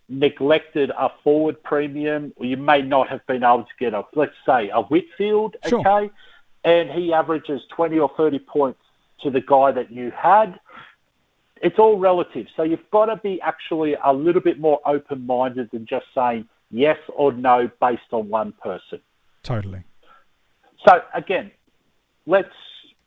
neglected 0.10 0.90
a 0.98 1.10
forward 1.24 1.62
premium, 1.64 2.34
or 2.36 2.46
you 2.46 2.58
may 2.58 2.82
not 2.82 3.10
have 3.10 3.26
been 3.28 3.44
able 3.44 3.64
to 3.64 3.70
get 3.80 3.94
a, 3.94 4.04
let's 4.16 4.34
say, 4.46 4.70
a 4.70 4.82
Whitfield, 4.84 5.56
Sure. 5.68 5.80
okay, 5.80 6.10
and 6.64 6.90
he 6.90 7.14
averages 7.14 7.62
20 7.76 8.00
or 8.00 8.12
30 8.16 8.40
points 8.40 8.80
to 9.24 9.30
the 9.30 9.42
guy 9.42 9.72
that 9.72 9.92
you 9.92 10.12
had. 10.12 10.60
It's 11.62 11.80
all 11.80 11.98
relative. 11.98 12.48
So 12.56 12.64
you've 12.64 12.90
got 12.92 13.06
to 13.06 13.16
be 13.18 13.42
actually 13.42 13.96
a 14.04 14.14
little 14.14 14.42
bit 14.42 14.60
more 14.60 14.80
open 14.86 15.26
minded 15.26 15.72
than 15.72 15.86
just 15.88 16.06
saying 16.14 16.48
yes 16.70 16.98
or 17.16 17.32
no 17.32 17.70
based 17.82 18.02
on 18.12 18.30
one 18.30 18.54
person. 18.64 19.00
Totally. 19.44 19.84
So 20.88 21.02
again, 21.14 21.52
let's. 22.26 22.50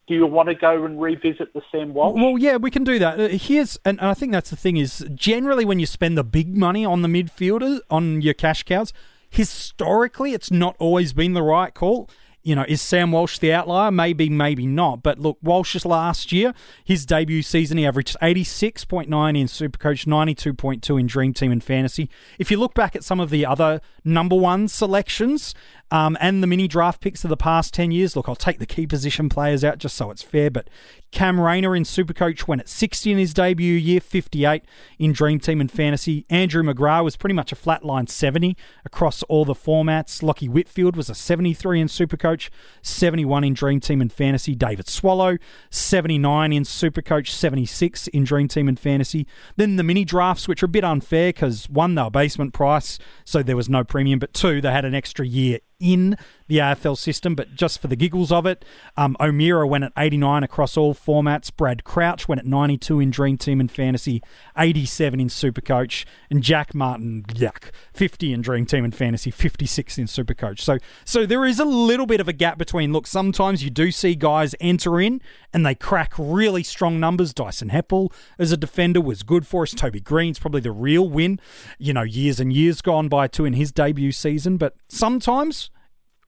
Do 0.08 0.16
you 0.16 0.26
want 0.26 0.48
to 0.48 0.56
go 0.56 0.84
and 0.84 1.00
revisit 1.00 1.52
the 1.52 1.62
Sam 1.70 1.94
Walsh? 1.94 2.20
Well, 2.20 2.36
yeah, 2.36 2.56
we 2.56 2.72
can 2.72 2.82
do 2.82 2.98
that. 2.98 3.20
Uh, 3.20 3.28
Here's, 3.28 3.78
and 3.84 4.00
I 4.00 4.12
think 4.12 4.32
that's 4.32 4.50
the 4.50 4.56
thing 4.56 4.76
is 4.76 5.06
generally 5.14 5.64
when 5.64 5.78
you 5.78 5.86
spend 5.86 6.18
the 6.18 6.24
big 6.24 6.56
money 6.56 6.84
on 6.84 7.02
the 7.02 7.08
midfielder 7.08 7.78
on 7.88 8.20
your 8.20 8.34
cash 8.34 8.64
cows, 8.64 8.92
historically 9.28 10.32
it's 10.32 10.50
not 10.50 10.74
always 10.80 11.12
been 11.12 11.34
the 11.34 11.44
right 11.44 11.72
call. 11.72 12.10
You 12.50 12.56
know, 12.56 12.64
is 12.66 12.82
Sam 12.82 13.12
Walsh 13.12 13.38
the 13.38 13.52
outlier? 13.52 13.92
Maybe, 13.92 14.28
maybe 14.28 14.66
not. 14.66 15.04
But 15.04 15.20
look, 15.20 15.38
Walsh's 15.40 15.84
last 15.84 16.32
year, 16.32 16.52
his 16.82 17.06
debut 17.06 17.42
season, 17.42 17.78
he 17.78 17.86
averaged 17.86 18.16
86.9 18.20 19.06
in 19.06 19.46
Supercoach, 19.46 20.04
92.2 20.04 20.98
in 20.98 21.06
Dream 21.06 21.32
Team 21.32 21.52
and 21.52 21.62
Fantasy. 21.62 22.10
If 22.40 22.50
you 22.50 22.56
look 22.56 22.74
back 22.74 22.96
at 22.96 23.04
some 23.04 23.20
of 23.20 23.30
the 23.30 23.46
other 23.46 23.80
number 24.02 24.34
one 24.34 24.66
selections 24.66 25.54
um, 25.92 26.18
and 26.20 26.42
the 26.42 26.48
mini 26.48 26.66
draft 26.66 27.00
picks 27.00 27.22
of 27.22 27.30
the 27.30 27.36
past 27.36 27.72
10 27.72 27.92
years, 27.92 28.16
look, 28.16 28.28
I'll 28.28 28.34
take 28.34 28.58
the 28.58 28.66
key 28.66 28.84
position 28.84 29.28
players 29.28 29.62
out 29.62 29.78
just 29.78 29.94
so 29.94 30.10
it's 30.10 30.24
fair, 30.24 30.50
but 30.50 30.68
Cam 31.12 31.40
Rayner 31.40 31.74
in 31.74 31.82
Supercoach 31.82 32.46
went 32.46 32.60
at 32.60 32.68
60 32.68 33.12
in 33.12 33.18
his 33.18 33.34
debut 33.34 33.74
year, 33.74 34.00
58 34.00 34.64
in 34.98 35.12
Dream 35.12 35.40
Team 35.40 35.60
and 35.60 35.70
Fantasy. 35.70 36.24
Andrew 36.30 36.62
McGrath 36.62 37.04
was 37.04 37.16
pretty 37.16 37.34
much 37.34 37.50
a 37.50 37.56
flatline 37.56 38.08
70 38.08 38.56
across 38.84 39.22
all 39.24 39.44
the 39.44 39.54
formats. 39.54 40.22
Lachie 40.22 40.48
Whitfield 40.48 40.96
was 40.96 41.10
a 41.10 41.14
73 41.14 41.80
in 41.80 41.88
Supercoach, 41.88 42.48
71 42.82 43.42
in 43.44 43.54
Dream 43.54 43.80
Team 43.80 44.00
and 44.00 44.12
Fantasy. 44.12 44.54
David 44.54 44.88
Swallow, 44.88 45.36
79 45.70 46.52
in 46.52 46.62
Supercoach, 46.62 47.28
76 47.28 48.06
in 48.08 48.24
Dream 48.24 48.46
Team 48.46 48.68
and 48.68 48.78
Fantasy. 48.78 49.26
Then 49.56 49.76
the 49.76 49.82
mini 49.82 50.04
drafts, 50.04 50.46
which 50.46 50.62
are 50.62 50.66
a 50.66 50.68
bit 50.68 50.84
unfair 50.84 51.30
because 51.30 51.68
one, 51.68 51.96
they 51.96 52.02
were 52.02 52.10
basement 52.10 52.54
price, 52.54 52.98
so 53.24 53.42
there 53.42 53.56
was 53.56 53.68
no 53.68 53.82
premium, 53.82 54.18
but 54.18 54.32
two, 54.32 54.60
they 54.60 54.70
had 54.70 54.84
an 54.84 54.94
extra 54.94 55.26
year 55.26 55.58
in 55.80 56.16
the 56.50 56.58
AFL 56.58 56.98
system, 56.98 57.36
but 57.36 57.54
just 57.54 57.80
for 57.80 57.86
the 57.86 57.94
giggles 57.94 58.32
of 58.32 58.44
it. 58.44 58.64
Um, 58.96 59.16
O'Meara 59.20 59.66
went 59.68 59.84
at 59.84 59.92
89 59.96 60.42
across 60.42 60.76
all 60.76 60.94
formats. 60.94 61.50
Brad 61.56 61.84
Crouch 61.84 62.28
went 62.28 62.40
at 62.40 62.46
92 62.46 62.98
in 62.98 63.10
Dream 63.10 63.38
Team 63.38 63.60
and 63.60 63.70
Fantasy, 63.70 64.20
87 64.58 65.20
in 65.20 65.28
Supercoach, 65.28 66.04
and 66.28 66.42
Jack 66.42 66.74
Martin, 66.74 67.22
yuck, 67.28 67.70
50 67.94 68.32
in 68.32 68.42
Dream 68.42 68.66
Team 68.66 68.84
and 68.84 68.94
Fantasy, 68.94 69.30
56 69.30 69.96
in 69.96 70.06
Supercoach. 70.06 70.58
So, 70.58 70.78
so 71.04 71.24
there 71.24 71.46
is 71.46 71.60
a 71.60 71.64
little 71.64 72.06
bit 72.06 72.20
of 72.20 72.26
a 72.26 72.32
gap 72.32 72.58
between. 72.58 72.92
Look, 72.92 73.06
sometimes 73.06 73.62
you 73.62 73.70
do 73.70 73.92
see 73.92 74.16
guys 74.16 74.56
enter 74.60 75.00
in 75.00 75.22
and 75.54 75.64
they 75.64 75.76
crack 75.76 76.14
really 76.18 76.64
strong 76.64 76.98
numbers. 76.98 77.32
Dyson 77.32 77.70
Heppell 77.70 78.12
as 78.40 78.50
a 78.50 78.56
defender 78.56 79.00
was 79.00 79.22
good 79.22 79.46
for 79.46 79.62
us. 79.62 79.72
Toby 79.72 80.00
Greene's 80.00 80.40
probably 80.40 80.60
the 80.62 80.72
real 80.72 81.08
win. 81.08 81.38
You 81.78 81.92
know, 81.92 82.02
years 82.02 82.40
and 82.40 82.52
years 82.52 82.82
gone 82.82 83.08
by 83.08 83.28
too 83.28 83.44
in 83.44 83.52
his 83.52 83.70
debut 83.70 84.10
season, 84.10 84.56
but 84.56 84.74
sometimes 84.88 85.69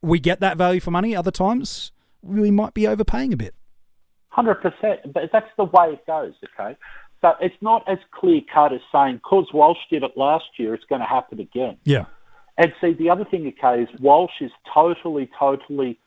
we 0.03 0.19
get 0.19 0.41
that 0.41 0.57
value 0.57 0.81
for 0.81 0.91
money. 0.91 1.15
Other 1.15 1.31
times, 1.31 1.93
we 2.23 2.51
might 2.51 2.75
be 2.75 2.87
overpaying 2.87 3.33
a 3.33 3.37
bit. 3.37 3.55
Hundred 4.29 4.57
percent, 4.57 5.13
but 5.13 5.25
that's 5.33 5.51
the 5.57 5.65
way 5.65 5.93
it 5.93 6.07
goes. 6.07 6.33
Okay, 6.59 6.77
so 7.21 7.35
it's 7.41 7.55
not 7.61 7.87
as 7.89 7.99
clear 8.13 8.41
cut 8.53 8.73
as 8.73 8.81
saying 8.91 9.17
because 9.17 9.47
Walsh 9.53 9.79
did 9.91 10.03
it 10.03 10.17
last 10.17 10.47
year, 10.57 10.75
it's 10.75 10.85
going 10.85 11.01
to 11.01 11.07
happen 11.07 11.39
again. 11.39 11.77
Yeah. 11.85 12.07
And 12.59 12.73
see, 12.81 12.93
the 12.93 13.11
other 13.11 13.25
thing, 13.25 13.47
okay, 13.59 13.83
is 13.83 14.01
Walsh 14.01 14.41
is 14.41 14.51
totally, 14.73 15.31
totally 15.39 15.99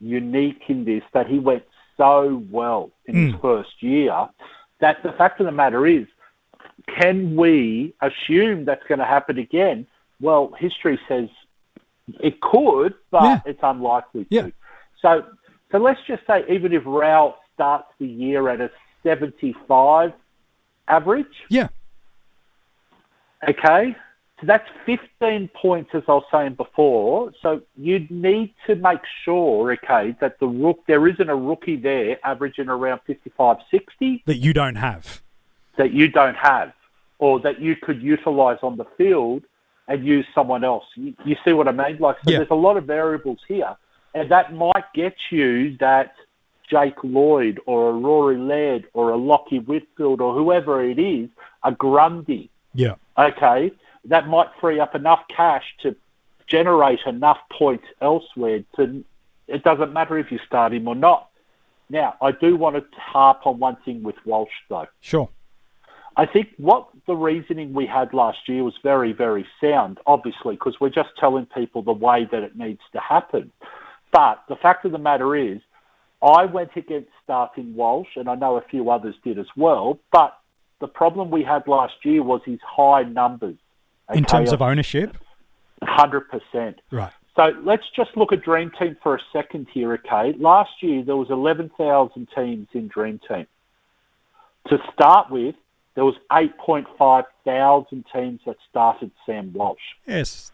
unique 0.00 0.62
in 0.68 0.84
this 0.84 1.02
that 1.12 1.26
he 1.26 1.38
went 1.38 1.62
so 1.96 2.42
well 2.50 2.90
in 3.06 3.14
Mm. 3.14 3.32
his 3.32 3.40
first 3.40 3.82
year 3.82 4.28
that 4.80 5.02
the 5.02 5.12
fact 5.12 5.40
of 5.40 5.46
the 5.46 5.52
matter 5.52 5.86
is, 5.86 6.06
can 6.98 7.36
we 7.36 7.94
assume 8.02 8.64
that's 8.64 8.82
going 8.88 8.98
to 8.98 9.04
happen 9.04 9.38
again? 9.38 9.86
Well, 10.20 10.52
history 10.58 10.98
says 11.08 11.28
it 12.20 12.40
could, 12.40 12.94
but 13.10 13.22
Yeah. 13.24 13.40
it's 13.46 13.60
unlikely 13.62 14.26
Yeah. 14.30 14.42
to. 14.42 14.52
So, 15.00 15.24
so 15.72 15.78
let's 15.78 16.00
just 16.06 16.26
say 16.26 16.44
even 16.48 16.72
if 16.72 16.82
Rowell 16.86 17.36
starts 17.54 17.88
the 17.98 18.06
year 18.06 18.48
at 18.48 18.60
a 18.60 18.70
75 19.02 20.12
average, 20.88 21.44
Yeah. 21.48 21.68
Okay, 23.46 23.94
so 24.40 24.46
that's 24.46 24.66
15 24.86 25.48
points, 25.48 25.90
as 25.94 26.02
I 26.08 26.12
was 26.12 26.24
saying 26.32 26.54
before. 26.54 27.30
So 27.42 27.60
you'd 27.76 28.10
need 28.10 28.54
to 28.66 28.74
make 28.76 29.00
sure, 29.22 29.72
okay, 29.72 30.16
that 30.20 30.38
the 30.40 30.46
rook 30.46 30.80
there 30.86 31.06
isn't 31.06 31.28
a 31.28 31.36
rookie 31.36 31.76
there 31.76 32.18
averaging 32.24 32.68
around 32.70 33.00
55, 33.06 33.58
60 33.70 34.22
That 34.26 34.38
you 34.38 34.52
don't 34.54 34.76
have. 34.76 35.20
that 35.76 35.92
you 35.92 36.08
don't 36.08 36.36
have, 36.36 36.72
or 37.18 37.38
that 37.40 37.60
you 37.60 37.74
could 37.76 38.00
utilise 38.00 38.58
on 38.62 38.76
the 38.76 38.84
field 38.96 39.42
and 39.88 40.04
use 40.04 40.26
someone 40.34 40.64
else. 40.64 40.84
You, 40.96 41.14
you 41.24 41.36
see 41.44 41.52
what 41.52 41.68
I 41.68 41.72
mean? 41.72 41.98
Like, 41.98 42.16
so 42.24 42.30
Yeah. 42.30 42.38
there's 42.38 42.50
a 42.50 42.54
lot 42.54 42.76
of 42.76 42.84
variables 42.84 43.38
here, 43.46 43.76
and 44.14 44.30
that 44.30 44.54
might 44.54 44.84
get 44.94 45.14
you 45.30 45.76
that 45.78 46.14
Jake 46.70 47.02
Lloyd 47.04 47.60
or 47.66 47.90
a 47.90 47.92
Rory 47.92 48.38
Laird 48.38 48.86
or 48.94 49.12
a 49.12 49.16
Lachie 49.16 49.64
Whitfield 49.66 50.20
or 50.20 50.32
whoever 50.34 50.82
it 50.82 50.98
is, 50.98 51.28
a 51.62 51.72
Grundy 51.72 52.48
Yeah. 52.74 52.94
okay, 53.18 53.70
that 54.06 54.28
might 54.28 54.48
free 54.60 54.80
up 54.80 54.94
enough 54.94 55.22
cash 55.28 55.64
to 55.82 55.94
generate 56.46 57.00
enough 57.06 57.38
points 57.50 57.84
elsewhere. 58.00 58.64
To 58.76 59.04
it 59.46 59.62
doesn't 59.62 59.92
matter 59.92 60.16
if 60.18 60.32
you 60.32 60.38
start 60.46 60.72
him 60.72 60.88
or 60.88 60.94
not. 60.94 61.28
Now, 61.90 62.14
I 62.22 62.32
do 62.32 62.56
want 62.56 62.76
to 62.76 62.84
harp 62.98 63.46
on 63.46 63.58
one 63.58 63.76
thing 63.84 64.02
with 64.02 64.16
Walsh 64.24 64.48
though. 64.70 64.86
Sure. 65.00 65.28
I 66.16 66.26
think 66.26 66.48
what 66.58 66.88
the 67.06 67.14
reasoning 67.14 67.72
we 67.72 67.86
had 67.86 68.14
last 68.14 68.48
year 68.48 68.62
was 68.62 68.74
very, 68.82 69.12
very 69.12 69.46
sound, 69.60 69.98
obviously, 70.06 70.54
because 70.54 70.76
we're 70.80 70.90
just 70.90 71.10
telling 71.18 71.46
people 71.46 71.82
the 71.82 71.92
way 71.92 72.28
that 72.30 72.42
it 72.42 72.56
needs 72.56 72.80
to 72.92 73.00
happen. 73.00 73.50
But 74.12 74.42
the 74.48 74.56
fact 74.56 74.84
of 74.84 74.92
the 74.92 74.98
matter 74.98 75.34
is, 75.34 75.58
I 76.22 76.44
went 76.44 76.70
against 76.76 77.10
starting 77.22 77.74
Walsh, 77.74 78.16
and 78.16 78.28
I 78.28 78.36
know 78.36 78.56
a 78.56 78.62
few 78.62 78.90
others 78.90 79.16
did 79.24 79.38
as 79.38 79.48
well. 79.56 79.98
But 80.12 80.38
the 80.80 80.86
problem 80.86 81.30
we 81.30 81.42
had 81.42 81.66
last 81.66 81.94
year 82.04 82.22
was 82.22 82.40
his 82.44 82.60
high 82.64 83.02
numbers. 83.02 83.56
In 84.12 84.24
terms 84.24 84.52
of 84.52 84.62
ownership. 84.62 85.16
100%. 85.82 86.76
Right. 86.90 87.12
So 87.36 87.52
let's 87.64 87.84
just 87.96 88.16
look 88.16 88.32
at 88.32 88.42
Dream 88.42 88.70
Team 88.78 88.96
for 89.02 89.16
a 89.16 89.20
second 89.32 89.66
here, 89.72 89.92
okay? 89.94 90.38
Last 90.38 90.70
year 90.80 91.02
there 91.02 91.16
was 91.16 91.30
11,000 91.30 92.28
teams 92.34 92.68
in 92.72 92.88
Dream 92.88 93.20
Team. 93.26 93.46
To 94.68 94.78
start 94.92 95.30
with, 95.30 95.56
there 95.94 96.04
was 96.04 96.14
8.5 96.32 97.24
thousand 97.44 98.04
teams 98.12 98.40
that 98.46 98.56
started 98.68 99.10
Sam 99.26 99.52
Walsh. 99.52 99.78
Yes. 100.06 100.50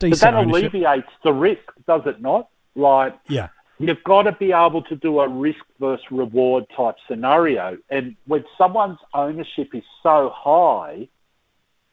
But 0.00 0.18
that 0.18 0.34
ownership. 0.34 0.72
alleviates 0.72 1.08
the 1.22 1.32
risk, 1.32 1.62
does 1.86 2.02
it 2.06 2.20
not? 2.20 2.48
Like, 2.74 3.14
Yeah. 3.28 3.48
you've 3.78 4.02
got 4.02 4.22
to 4.22 4.32
be 4.32 4.50
able 4.52 4.82
to 4.82 4.96
do 4.96 5.20
a 5.20 5.28
risk 5.28 5.60
versus 5.78 6.04
reward 6.10 6.64
type 6.76 6.96
scenario. 7.06 7.78
And 7.90 8.16
when 8.26 8.44
someone's 8.58 8.98
ownership 9.14 9.74
is 9.74 9.84
so 10.02 10.32
high, 10.34 11.06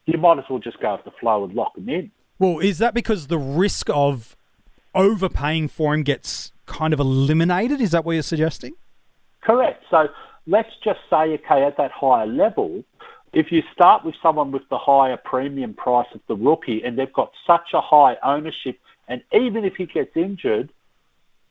you 0.06 0.18
might 0.18 0.38
as 0.38 0.44
well 0.50 0.58
just 0.58 0.80
go 0.80 0.92
with 0.96 1.04
the 1.04 1.12
flow 1.20 1.44
and 1.44 1.54
lock 1.54 1.74
them 1.74 1.88
in. 1.88 2.10
Well, 2.40 2.58
is 2.58 2.78
that 2.78 2.94
because 2.94 3.28
the 3.28 3.38
risk 3.38 3.88
of 3.90 4.34
overpaying 4.94 5.68
for 5.68 5.94
him 5.94 6.02
gets 6.02 6.50
kind 6.66 6.92
of 6.92 6.98
eliminated? 6.98 7.80
Is 7.80 7.90
that 7.92 8.04
what 8.04 8.12
you're 8.14 8.22
suggesting? 8.22 8.72
Correct. 9.42 9.84
So 9.90 10.08
let's 10.46 10.70
just 10.82 11.00
say, 11.08 11.34
okay, 11.34 11.64
at 11.64 11.76
that 11.76 11.90
higher 11.92 12.26
level, 12.26 12.84
if 13.32 13.52
you 13.52 13.62
start 13.72 14.04
with 14.04 14.14
someone 14.22 14.50
with 14.50 14.68
the 14.70 14.78
higher 14.78 15.16
premium 15.16 15.74
price 15.74 16.08
of 16.14 16.20
the 16.28 16.34
rookie 16.34 16.82
and 16.84 16.98
they've 16.98 17.12
got 17.12 17.30
such 17.46 17.68
a 17.74 17.80
high 17.80 18.16
ownership, 18.24 18.78
and 19.08 19.22
even 19.32 19.64
if 19.64 19.74
he 19.76 19.86
gets 19.86 20.16
injured, 20.16 20.72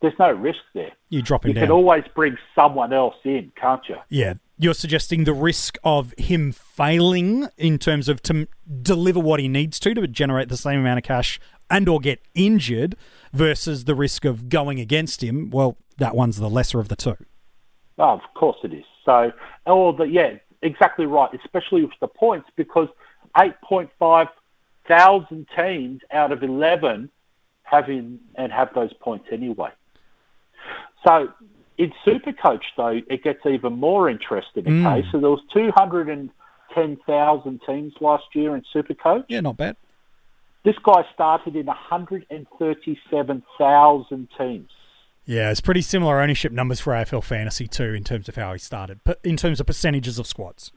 there's 0.01 0.17
no 0.17 0.31
risk 0.31 0.59
there. 0.73 0.91
You 1.09 1.21
drop 1.21 1.43
him 1.45 1.49
You 1.49 1.55
down. 1.55 1.63
can 1.65 1.71
always 1.71 2.03
bring 2.15 2.37
someone 2.55 2.93
else 2.93 3.15
in, 3.23 3.51
can't 3.59 3.81
you? 3.89 3.97
Yeah, 4.09 4.35
you're 4.57 4.73
suggesting 4.73 5.25
the 5.25 5.33
risk 5.33 5.77
of 5.83 6.13
him 6.17 6.51
failing 6.51 7.47
in 7.57 7.77
terms 7.77 8.07
of 8.07 8.21
to 8.23 8.47
deliver 8.81 9.19
what 9.19 9.39
he 9.39 9.47
needs 9.47 9.79
to 9.81 9.93
to 9.93 10.07
generate 10.07 10.47
the 10.49 10.57
same 10.57 10.79
amount 10.79 10.99
of 10.99 11.03
cash 11.03 11.39
and 11.69 11.87
or 11.89 11.99
get 11.99 12.21
injured 12.33 12.95
versus 13.33 13.85
the 13.85 13.95
risk 13.95 14.25
of 14.25 14.49
going 14.49 14.79
against 14.79 15.21
him. 15.23 15.49
Well, 15.49 15.77
that 15.97 16.15
one's 16.15 16.37
the 16.37 16.49
lesser 16.49 16.79
of 16.79 16.87
the 16.87 16.95
two. 16.95 17.17
Oh, 17.99 18.13
of 18.13 18.21
course 18.33 18.57
it 18.63 18.73
is. 18.73 18.85
So, 19.05 19.31
or 19.65 19.93
the 19.93 20.05
yeah, 20.05 20.35
exactly 20.61 21.05
right. 21.05 21.29
Especially 21.43 21.83
with 21.83 21.99
the 21.99 22.07
points, 22.07 22.49
because 22.55 22.87
8.5 23.37 24.29
thousand 24.87 25.47
teams 25.55 26.01
out 26.11 26.31
of 26.31 26.41
11 26.41 27.11
have 27.63 27.89
in 27.89 28.19
and 28.35 28.51
have 28.51 28.73
those 28.73 28.91
points 28.93 29.27
anyway. 29.31 29.69
So, 31.05 31.31
in 31.77 31.93
Supercoach 32.05 32.63
though, 32.75 32.99
it 33.07 33.23
gets 33.23 33.45
even 33.45 33.73
more 33.73 34.09
interesting. 34.09 34.63
Okay, 34.63 35.03
mm. 35.03 35.11
so 35.11 35.19
there 35.19 35.29
was 35.29 35.43
210,000 35.53 37.61
teams 37.65 37.93
last 38.01 38.25
year 38.33 38.55
in 38.55 38.63
Supercoach. 38.73 39.25
Yeah, 39.29 39.41
not 39.41 39.57
bad. 39.57 39.75
This 40.63 40.79
guy 40.83 41.05
started 41.13 41.55
in 41.55 41.67
137,000 41.67 44.27
teams. 44.37 44.71
Yeah, 45.29 45.51
it's 45.51 45.61
pretty 45.61 45.83
similar 45.83 46.21
ownership 46.21 46.51
numbers 46.51 46.79
for 46.79 46.91
AFL 46.91 47.23
Fantasy 47.23 47.67
too 47.67 47.93
in 47.93 48.03
terms 48.03 48.27
of 48.27 48.35
how 48.35 48.51
he 48.53 48.57
started, 48.57 48.99
but 49.03 49.19
in 49.23 49.37
terms 49.37 49.59
of 49.59 49.67
percentages 49.67 50.17
of 50.17 50.25
squads. 50.25 50.71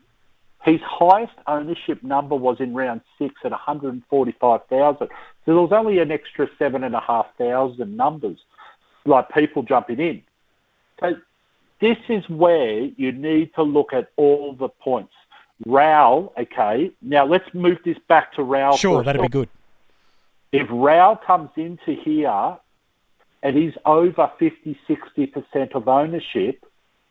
His 0.62 0.78
highest 0.84 1.32
ownership 1.46 2.02
number 2.02 2.36
was 2.36 2.58
in 2.60 2.74
round 2.74 3.00
six 3.18 3.34
at 3.46 3.50
145,000. 3.50 4.98
So 4.98 5.08
there 5.46 5.54
was 5.54 5.72
only 5.72 6.00
an 6.00 6.12
extra 6.12 6.50
seven 6.58 6.84
and 6.84 6.94
a 6.94 7.00
half 7.00 7.28
thousand 7.38 7.96
numbers, 7.96 8.36
like 9.06 9.30
people 9.30 9.62
jumping 9.62 10.00
in. 10.00 10.22
So 11.00 11.14
this 11.80 11.96
is 12.10 12.28
where 12.28 12.80
you 12.98 13.10
need 13.10 13.54
to 13.54 13.62
look 13.62 13.94
at 13.94 14.10
all 14.16 14.52
the 14.52 14.68
points. 14.68 15.14
Rowell, 15.64 16.34
okay. 16.38 16.90
Now 17.00 17.24
let's 17.24 17.48
move 17.54 17.78
this 17.86 17.96
back 18.06 18.34
to 18.34 18.42
Rowell. 18.42 18.76
Sure, 18.76 19.02
that'd 19.02 19.22
be 19.22 19.28
good. 19.28 19.48
If 20.52 20.68
Rowell 20.70 21.16
comes 21.16 21.48
into 21.56 21.94
here 22.04 22.58
and 23.42 23.56
he's 23.56 23.74
over 23.84 24.30
50, 24.38 24.78
60% 24.88 25.72
of 25.74 25.88
ownership, 25.88 26.64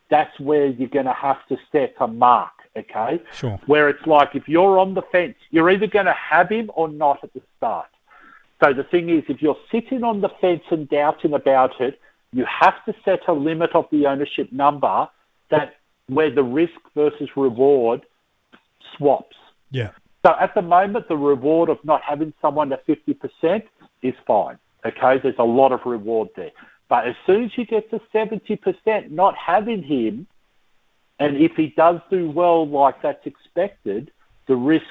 that's 0.09 0.37
where 0.39 0.67
you're 0.67 0.89
going 0.89 1.05
to 1.05 1.13
have 1.13 1.45
to 1.47 1.57
set 1.71 1.95
a 1.99 2.07
mark, 2.07 2.51
okay? 2.75 3.21
Sure. 3.33 3.59
Where 3.65 3.89
it's 3.89 4.05
like 4.05 4.35
if 4.35 4.47
you're 4.47 4.79
on 4.79 4.93
the 4.93 5.01
fence, 5.11 5.35
you're 5.49 5.69
either 5.69 5.87
going 5.87 6.05
to 6.05 6.13
have 6.13 6.49
him 6.49 6.71
or 6.75 6.87
not 6.87 7.23
at 7.23 7.33
the 7.33 7.41
start. 7.57 7.87
So 8.63 8.73
the 8.73 8.83
thing 8.83 9.09
is, 9.09 9.23
if 9.27 9.41
you're 9.41 9.57
sitting 9.71 10.03
on 10.03 10.21
the 10.21 10.29
fence 10.39 10.63
and 10.69 10.87
doubting 10.87 11.33
about 11.33 11.79
it, 11.81 11.99
you 12.31 12.45
have 12.45 12.83
to 12.85 12.93
set 13.03 13.27
a 13.27 13.33
limit 13.33 13.71
of 13.73 13.85
the 13.91 14.05
ownership 14.05 14.51
number 14.51 15.07
that 15.49 15.75
where 16.07 16.29
the 16.33 16.43
risk 16.43 16.79
versus 16.95 17.29
reward 17.35 18.01
swaps. 18.95 19.35
Yeah. 19.71 19.91
So 20.25 20.35
at 20.39 20.53
the 20.53 20.61
moment, 20.61 21.07
the 21.07 21.17
reward 21.17 21.69
of 21.69 21.83
not 21.83 22.01
having 22.03 22.33
someone 22.41 22.71
at 22.71 22.85
50% 22.85 23.63
is 24.03 24.13
fine. 24.27 24.57
Okay, 24.85 25.19
there's 25.21 25.35
a 25.37 25.43
lot 25.43 25.71
of 25.71 25.81
reward 25.85 26.29
there. 26.35 26.51
But 26.89 27.07
as 27.07 27.15
soon 27.25 27.45
as 27.45 27.51
you 27.57 27.65
get 27.65 27.89
to 27.91 28.01
70%, 28.13 29.11
not 29.11 29.35
having 29.37 29.83
him, 29.83 30.27
and 31.19 31.37
if 31.37 31.53
he 31.55 31.67
does 31.77 32.01
do 32.09 32.29
well 32.29 32.67
like 32.67 33.01
that's 33.01 33.25
expected, 33.25 34.11
the 34.47 34.55
risk 34.55 34.85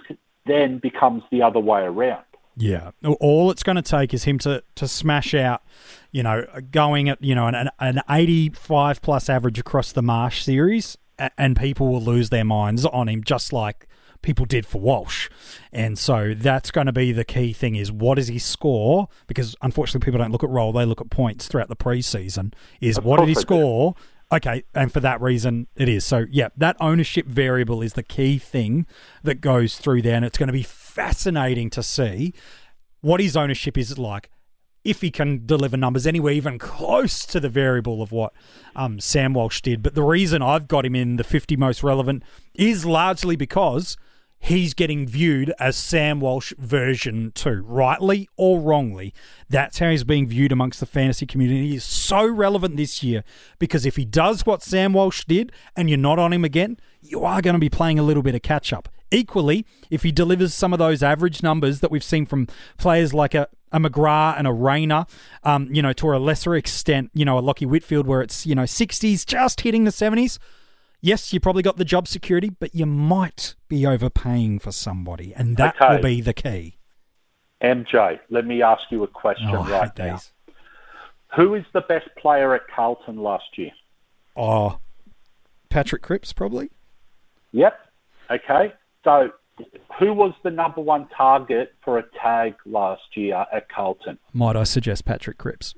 then 0.47 0.78
becomes 0.78 1.23
the 1.30 1.42
other 1.42 1.61
way 1.61 1.82
around. 1.82 2.25
Yeah. 2.56 2.90
All 3.20 3.50
it's 3.50 3.62
going 3.62 3.76
to 3.76 3.82
take 3.82 4.14
is 4.14 4.25
him 4.25 4.38
to, 4.40 4.62
to 4.76 4.88
smash 4.88 5.35
out, 5.35 5.62
you 6.11 6.23
know, 6.23 6.44
going 6.70 7.09
at, 7.09 7.23
you 7.23 7.35
know, 7.35 7.47
an, 7.47 7.70
an 7.78 8.00
85 8.09 9.02
plus 9.02 9.28
average 9.28 9.59
across 9.59 9.92
the 9.92 10.02
Marsh 10.02 10.42
series, 10.42 10.97
and 11.37 11.56
people 11.56 11.88
will 11.88 12.02
lose 12.02 12.30
their 12.30 12.44
minds 12.44 12.85
on 12.87 13.09
him, 13.09 13.23
just 13.25 13.52
like 13.52 13.87
people 14.22 14.44
did 14.44 14.66
for 14.66 14.80
Walsh. 14.80 15.28
And 15.72 15.98
so 15.98 16.34
that's 16.36 16.70
going 16.70 16.86
to 16.86 16.92
be 16.92 17.12
the 17.12 17.24
key 17.24 17.52
thing 17.52 17.74
is 17.74 17.90
what 17.90 18.16
does 18.16 18.28
he 18.28 18.38
score? 18.38 19.08
Because 19.26 19.56
unfortunately, 19.62 20.04
people 20.04 20.18
don't 20.18 20.32
look 20.32 20.44
at 20.44 20.50
roll, 20.50 20.72
they 20.72 20.84
look 20.84 21.00
at 21.00 21.10
points 21.10 21.48
throughout 21.48 21.68
the 21.68 21.76
preseason. 21.76 22.52
Is 22.80 22.98
Of 22.98 23.04
what 23.04 23.20
did 23.20 23.28
he 23.28 23.34
course 23.34 23.44
they 23.44 23.54
do. 23.54 23.60
score? 23.60 23.94
Okay, 24.32 24.62
and 24.76 24.92
for 24.92 25.00
that 25.00 25.20
reason, 25.20 25.66
it 25.74 25.88
is. 25.88 26.04
So, 26.04 26.26
yeah, 26.30 26.50
that 26.56 26.76
ownership 26.80 27.26
variable 27.26 27.82
is 27.82 27.94
the 27.94 28.04
key 28.04 28.38
thing 28.38 28.86
that 29.24 29.40
goes 29.40 29.76
through 29.76 30.02
there, 30.02 30.14
and 30.14 30.24
it's 30.24 30.38
going 30.38 30.46
to 30.46 30.52
be 30.52 30.62
fascinating 30.62 31.68
to 31.70 31.82
see 31.82 32.32
what 33.00 33.18
his 33.18 33.36
ownership 33.36 33.76
is 33.76 33.98
like 33.98 34.30
if 34.84 35.00
he 35.00 35.10
can 35.10 35.44
deliver 35.46 35.76
numbers 35.76 36.06
anywhere 36.06 36.32
even 36.32 36.58
close 36.58 37.26
to 37.26 37.40
the 37.40 37.48
variable 37.48 38.02
of 38.02 38.12
what 38.12 38.32
um, 38.74 38.98
Sam 39.00 39.34
Walsh 39.34 39.60
did. 39.60 39.82
But 39.82 39.94
the 39.94 40.02
reason 40.02 40.42
I've 40.42 40.68
got 40.68 40.86
him 40.86 40.94
in 40.94 41.16
the 41.16 41.24
50 41.24 41.56
most 41.56 41.82
relevant 41.82 42.22
is 42.54 42.86
largely 42.86 43.36
because 43.36 43.96
he's 44.40 44.73
getting 44.75 45.06
viewed 45.06 45.52
as 45.61 45.76
Sam 45.76 46.18
Walsh 46.18 46.52
version 46.59 47.30
2, 47.35 47.62
rightly 47.64 48.28
or 48.37 48.59
wrongly. 48.59 49.12
That's 49.49 49.78
how 49.78 49.90
he's 49.90 50.02
being 50.02 50.26
viewed 50.26 50.50
amongst 50.50 50.80
the 50.80 50.87
fantasy 50.87 51.26
community. 51.26 51.68
He 51.68 51.76
is 51.76 51.85
so 51.85 52.26
relevant 52.26 52.76
this 52.76 53.02
year 53.02 53.23
because 53.59 53.85
if 53.85 53.97
he 53.97 54.04
does 54.04 54.47
what 54.47 54.62
Sam 54.62 54.94
Walsh 54.94 55.25
did 55.26 55.52
and 55.76 55.88
you're 55.88 55.99
not 55.99 56.18
on 56.18 56.32
him 56.32 56.44
again, 56.44 56.78
you 57.02 57.23
are 57.25 57.42
going 57.42 57.54
to 57.54 57.61
be 57.61 57.68
playing 57.68 57.99
a 57.99 58.02
little 58.02 58.23
bit 58.23 58.35
of 58.35 58.42
catch 58.42 58.73
up. 58.73 58.88
Equally, 59.12 59.66
if 59.90 60.04
he 60.04 60.12
delivers 60.12 60.54
some 60.54 60.73
of 60.73 60.78
those 60.78 61.02
average 61.02 61.42
numbers 61.42 61.80
that 61.80 61.90
we've 61.90 62.04
seen 62.04 62.25
from 62.25 62.47
players 62.78 63.12
like 63.12 63.35
a, 63.35 63.49
a 63.73 63.78
McGrath 63.78 64.38
and 64.38 64.47
a 64.47 64.52
Rayner, 64.52 65.04
um, 65.42 65.68
you 65.73 65.82
know, 65.82 65.92
to 65.94 66.14
a 66.14 66.18
lesser 66.18 66.54
extent, 66.54 67.11
you 67.12 67.25
know, 67.25 67.37
a 67.37 67.42
Lachie 67.42 67.66
Whitfield 67.66 68.06
where 68.06 68.23
it's, 68.23 68.47
you 68.47 68.54
know, 68.54 68.62
60s, 68.62 69.26
just 69.26 69.62
hitting 69.62 69.85
the 69.85 69.90
70s, 69.90 70.38
yes, 71.00 71.33
you 71.33 71.40
probably 71.40 71.62
got 71.62 71.76
the 71.76 71.85
job 71.85 72.07
security, 72.09 72.50
but 72.59 72.75
you 72.75 72.87
might 72.87 73.54
be 73.69 73.87
overpaying 73.87 74.59
for 74.59 74.73
somebody, 74.73 75.33
and 75.35 75.57
that 75.57 75.76
Okay. 75.80 75.95
will 75.97 76.02
be 76.02 76.21
the 76.21 76.33
key. 76.35 76.76
MJ, 77.62 78.19
let 78.30 78.47
me 78.47 78.62
ask 78.62 78.90
you 78.90 79.02
a 79.02 79.07
question 79.09 79.49
Oh, 79.50 79.64
right 79.69 79.97
now. 79.99 80.12
these. 80.16 80.33
Who 81.37 81.54
is 81.54 81.64
the 81.73 81.83
best 81.83 82.09
player 82.16 82.54
at 82.54 82.62
Carlton 82.69 83.23
last 83.23 83.57
year? 83.59 83.71
Oh, 84.37 84.78
Patrick 85.69 86.02
Cripps, 86.02 86.33
probably. 86.33 86.71
Yep. 87.52 87.78
Okay. 88.30 88.73
So, 89.04 89.30
who 89.99 90.12
was 90.14 90.33
the 90.42 90.50
number 90.50 90.80
one 90.80 91.07
target 91.09 91.75
for 91.85 91.99
a 91.99 92.02
tag 92.21 92.54
last 92.64 93.16
year 93.16 93.45
at 93.52 93.69
Carlton? 93.69 94.19
Might 94.33 94.57
I 94.57 94.64
suggest 94.64 95.04
Patrick 95.04 95.37
Cripps? 95.38 95.75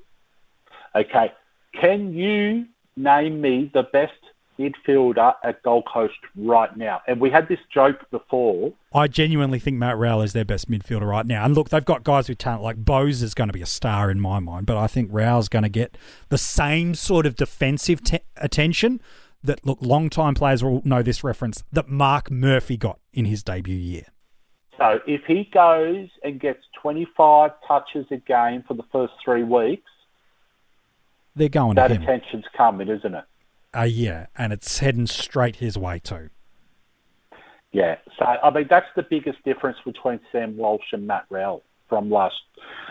Okay. 0.95 1.31
Can 1.79 2.13
you 2.13 2.65
name 2.95 3.41
me 3.41 3.69
the 3.73 3.83
best 3.83 4.13
midfielder 4.59 5.33
at 5.43 5.61
Gold 5.63 5.85
Coast 5.91 6.13
right 6.35 6.75
now? 6.75 7.01
And 7.07 7.19
we 7.19 7.29
had 7.29 7.47
this 7.47 7.59
joke 7.73 8.09
before. 8.11 8.73
I 8.93 9.07
genuinely 9.07 9.59
think 9.59 9.77
Matt 9.77 9.97
Rowell 9.97 10.21
is 10.21 10.33
their 10.33 10.45
best 10.45 10.69
midfielder 10.69 11.09
right 11.09 11.25
now. 11.25 11.45
And 11.45 11.55
look, 11.55 11.69
they've 11.69 11.83
got 11.83 12.03
guys 12.03 12.29
with 12.29 12.37
talent 12.37 12.63
like 12.63 12.77
Bose 12.77 13.21
is 13.21 13.33
going 13.33 13.49
to 13.49 13.53
be 13.53 13.61
a 13.61 13.67
star 13.67 14.11
in 14.11 14.19
my 14.19 14.39
mind, 14.39 14.65
but 14.65 14.77
I 14.77 14.87
think 14.87 15.09
Rowell's 15.11 15.49
going 15.49 15.63
to 15.63 15.69
get 15.69 15.97
the 16.29 16.37
same 16.37 16.95
sort 16.95 17.25
of 17.25 17.35
defensive 17.35 18.03
te- 18.03 18.19
attention 18.37 19.01
that, 19.43 19.65
look, 19.65 19.79
long-time 19.81 20.35
players 20.35 20.63
will 20.63 20.81
know 20.85 21.01
this 21.01 21.23
reference, 21.23 21.63
that 21.71 21.89
Mark 21.89 22.31
Murphy 22.31 22.77
got 22.77 22.99
in 23.11 23.25
his 23.25 23.43
debut 23.43 23.75
year. 23.75 24.05
So, 24.77 24.99
if 25.05 25.21
he 25.25 25.49
goes 25.53 26.07
and 26.23 26.39
gets 26.39 26.63
25 26.81 27.51
touches 27.67 28.05
a 28.09 28.17
game 28.17 28.63
for 28.67 28.73
the 28.73 28.83
first 28.91 29.13
three 29.23 29.43
weeks, 29.43 29.89
They're 31.35 31.49
going 31.49 31.75
that 31.75 31.89
to 31.89 31.95
attention's 31.95 32.45
coming, 32.57 32.89
isn't 32.89 33.13
it? 33.13 33.23
Uh, 33.75 33.83
yeah, 33.83 34.27
and 34.37 34.53
it's 34.53 34.79
heading 34.79 35.07
straight 35.07 35.57
his 35.57 35.77
way 35.77 35.99
too. 35.99 36.29
Yeah. 37.71 37.97
So 38.19 38.25
I 38.25 38.49
mean 38.51 38.67
that's 38.69 38.87
the 38.95 39.03
biggest 39.03 39.43
difference 39.43 39.77
between 39.83 40.19
Sam 40.31 40.55
Walsh 40.55 40.93
and 40.93 41.07
Matt 41.07 41.25
Rowell 41.29 41.63
from 41.89 42.09
last 42.09 42.35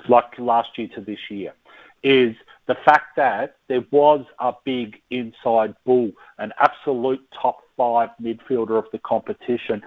like 0.08 0.38
last 0.38 0.76
year 0.76 0.88
to 0.96 1.00
this 1.00 1.18
year 1.30 1.54
is 2.02 2.34
the 2.66 2.76
fact 2.84 3.16
that 3.16 3.56
there 3.68 3.84
was 3.90 4.24
a 4.40 4.52
big 4.64 5.00
inside 5.10 5.74
bull, 5.84 6.10
an 6.38 6.52
absolute 6.58 7.24
top 7.40 7.60
five 7.76 8.10
midfielder 8.20 8.78
of 8.78 8.86
the 8.92 8.98
competition 8.98 9.82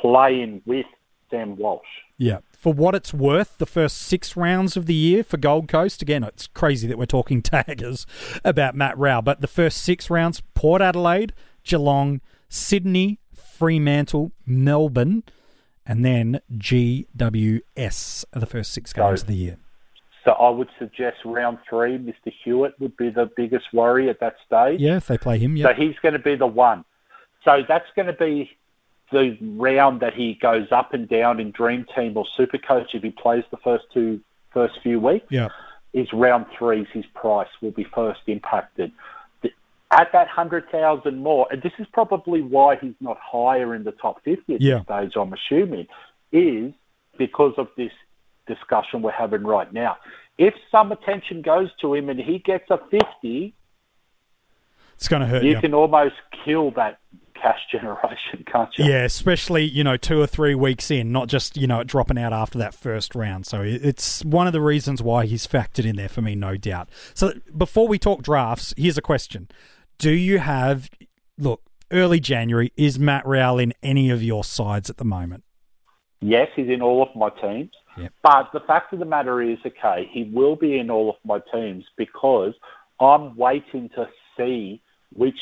playing 0.00 0.60
with 0.66 0.86
Sam 1.30 1.56
Walsh. 1.56 1.82
Yeah. 2.18 2.38
For 2.64 2.72
what 2.72 2.94
it's 2.94 3.12
worth, 3.12 3.58
the 3.58 3.66
first 3.66 3.98
six 3.98 4.38
rounds 4.38 4.74
of 4.74 4.86
the 4.86 4.94
year 4.94 5.22
for 5.22 5.36
Gold 5.36 5.68
Coast, 5.68 6.00
again, 6.00 6.24
it's 6.24 6.46
crazy 6.46 6.88
that 6.88 6.96
we're 6.96 7.04
talking 7.04 7.42
taggers 7.42 8.06
about 8.42 8.74
Matt 8.74 8.96
Rowell, 8.96 9.20
but 9.20 9.42
the 9.42 9.46
first 9.46 9.82
six 9.82 10.08
rounds 10.08 10.40
Port 10.54 10.80
Adelaide, 10.80 11.34
Geelong, 11.62 12.22
Sydney, 12.48 13.20
Fremantle, 13.34 14.32
Melbourne, 14.46 15.24
and 15.84 16.06
then 16.06 16.40
GWS 16.54 18.24
are 18.32 18.40
the 18.40 18.46
first 18.46 18.72
six 18.72 18.94
games 18.94 19.20
of 19.20 19.26
the 19.26 19.36
year. 19.36 19.58
So 20.24 20.32
I 20.32 20.48
would 20.48 20.70
suggest 20.78 21.18
round 21.26 21.58
three, 21.68 21.98
Mr. 21.98 22.32
Hewett 22.44 22.80
would 22.80 22.96
be 22.96 23.10
the 23.10 23.30
biggest 23.36 23.66
worry 23.74 24.08
at 24.08 24.20
that 24.20 24.36
stage. 24.46 24.80
Yeah, 24.80 24.96
if 24.96 25.06
they 25.06 25.18
play 25.18 25.38
him, 25.38 25.54
yeah. 25.58 25.66
So 25.66 25.74
he's 25.74 25.96
going 26.02 26.14
to 26.14 26.18
be 26.18 26.34
the 26.34 26.46
one. 26.46 26.86
So 27.44 27.58
that's 27.68 27.88
going 27.94 28.06
to 28.06 28.14
be 28.14 28.56
the 29.14 29.38
round 29.56 30.00
that 30.00 30.12
he 30.14 30.34
goes 30.34 30.66
up 30.72 30.92
and 30.92 31.08
down 31.08 31.40
in 31.40 31.50
Dream 31.52 31.86
Team 31.94 32.16
or 32.16 32.26
Super 32.36 32.58
Coach 32.58 32.90
if 32.94 33.02
he 33.02 33.10
plays 33.10 33.44
the 33.50 33.56
first 33.58 33.84
two 33.94 34.20
first 34.52 34.74
few 34.82 35.00
weeks. 35.00 35.26
Yeah. 35.30 35.48
Is 35.94 36.12
round 36.12 36.46
three's 36.58 36.88
his 36.92 37.06
price 37.14 37.48
will 37.62 37.70
be 37.70 37.84
first 37.94 38.20
impacted. 38.26 38.90
At 39.90 40.10
that 40.12 40.26
hundred 40.26 40.68
thousand 40.70 41.18
more, 41.18 41.46
and 41.52 41.62
this 41.62 41.72
is 41.78 41.86
probably 41.92 42.42
why 42.42 42.74
he's 42.76 42.96
not 43.00 43.16
higher 43.22 43.76
in 43.76 43.84
the 43.84 43.92
top 43.92 44.22
fifty 44.24 44.54
at 44.56 44.60
Yeah. 44.60 44.78
this 44.78 44.84
stage. 44.84 45.12
I'm 45.16 45.32
assuming 45.32 45.86
is 46.32 46.72
because 47.16 47.54
of 47.58 47.68
this 47.76 47.92
discussion 48.48 49.02
we're 49.02 49.12
having 49.12 49.44
right 49.44 49.72
now. 49.72 49.96
If 50.36 50.54
some 50.72 50.90
attention 50.90 51.42
goes 51.42 51.70
to 51.80 51.94
him 51.94 52.08
and 52.08 52.18
he 52.18 52.40
gets 52.40 52.68
a 52.70 52.78
fifty, 52.90 53.54
It's 54.96 55.06
going 55.06 55.20
to 55.22 55.26
hurt 55.28 55.44
you 55.44 55.50
you. 55.52 55.60
can 55.60 55.74
almost 55.74 56.16
kill 56.44 56.72
that 56.72 56.98
cash 57.40 57.60
generation, 57.72 58.44
can't 58.50 58.70
you? 58.76 58.86
Yeah, 58.86 59.04
especially, 59.04 59.64
you 59.64 59.84
know, 59.84 59.96
two 59.96 60.20
or 60.20 60.26
three 60.26 60.54
weeks 60.54 60.90
in, 60.90 61.12
not 61.12 61.28
just, 61.28 61.56
you 61.56 61.66
know, 61.66 61.84
dropping 61.84 62.18
out 62.18 62.32
after 62.32 62.58
that 62.58 62.74
first 62.74 63.14
round. 63.14 63.46
So 63.46 63.62
it's 63.62 64.24
one 64.24 64.46
of 64.46 64.52
the 64.52 64.60
reasons 64.60 65.02
why 65.02 65.26
he's 65.26 65.46
factored 65.46 65.84
in 65.84 65.96
there 65.96 66.08
for 66.08 66.22
me, 66.22 66.34
no 66.34 66.56
doubt. 66.56 66.88
So 67.14 67.32
before 67.56 67.88
we 67.88 67.98
talk 67.98 68.22
drafts, 68.22 68.74
here's 68.76 68.98
a 68.98 69.02
question. 69.02 69.48
Do 69.98 70.10
you 70.10 70.38
have, 70.38 70.90
look, 71.38 71.62
early 71.90 72.20
January, 72.20 72.72
is 72.76 72.98
Matt 72.98 73.26
Rowell 73.26 73.58
in 73.58 73.72
any 73.82 74.10
of 74.10 74.22
your 74.22 74.44
sides 74.44 74.90
at 74.90 74.96
the 74.96 75.04
moment? 75.04 75.44
Yes, 76.20 76.48
he's 76.56 76.68
in 76.68 76.80
all 76.80 77.02
of 77.02 77.14
my 77.14 77.28
teams. 77.28 77.70
Yep. 77.98 78.12
But 78.22 78.50
the 78.52 78.60
fact 78.60 78.92
of 78.92 78.98
the 78.98 79.04
matter 79.04 79.42
is, 79.42 79.58
okay, 79.64 80.08
he 80.10 80.24
will 80.32 80.56
be 80.56 80.78
in 80.78 80.90
all 80.90 81.10
of 81.10 81.16
my 81.24 81.38
teams 81.52 81.84
because 81.96 82.54
I'm 83.00 83.36
waiting 83.36 83.90
to 83.90 84.08
see 84.36 84.82
which 85.12 85.36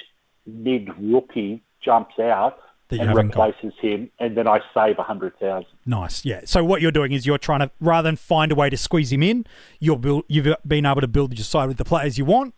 mid 0.46 0.88
rookie 1.00 1.62
jumps 1.84 2.18
out 2.18 2.58
and 2.90 3.08
haven't 3.08 3.28
got. 3.28 3.48
replaces 3.48 3.78
him, 3.80 4.10
and 4.18 4.36
then 4.36 4.46
I 4.46 4.60
save 4.74 4.98
a 4.98 5.02
hundred 5.02 5.38
thousand. 5.38 5.70
Nice, 5.86 6.24
yeah. 6.24 6.42
So 6.44 6.64
what 6.64 6.82
you're 6.82 6.92
doing 6.92 7.12
is 7.12 7.26
you're 7.26 7.38
trying 7.38 7.60
to, 7.60 7.70
rather 7.80 8.08
than 8.08 8.16
find 8.16 8.52
a 8.52 8.54
way 8.54 8.70
to 8.70 8.76
squeeze 8.76 9.12
him 9.12 9.22
in, 9.22 9.46
you're 9.80 9.98
build, 9.98 10.24
you've 10.28 10.54
been 10.66 10.86
able 10.86 11.00
to 11.00 11.08
build 11.08 11.32
your 11.36 11.44
side 11.44 11.68
with 11.68 11.78
the 11.78 11.84
players 11.84 12.18
you 12.18 12.24
want, 12.24 12.54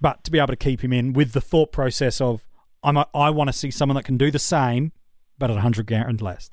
but 0.00 0.24
to 0.24 0.30
be 0.30 0.38
able 0.38 0.48
to 0.48 0.56
keep 0.56 0.82
him 0.82 0.92
in 0.92 1.12
with 1.12 1.32
the 1.32 1.40
thought 1.40 1.72
process 1.72 2.20
of, 2.20 2.44
I'm 2.82 2.96
a, 2.96 3.06
I 3.14 3.30
want 3.30 3.48
to 3.48 3.52
see 3.52 3.70
someone 3.70 3.96
that 3.96 4.04
can 4.04 4.16
do 4.16 4.30
the 4.30 4.38
same, 4.38 4.92
but 5.38 5.50
at 5.50 5.54
a 5.54 5.64
100 5.64 5.86
grand 5.86 6.20
less. 6.22 6.50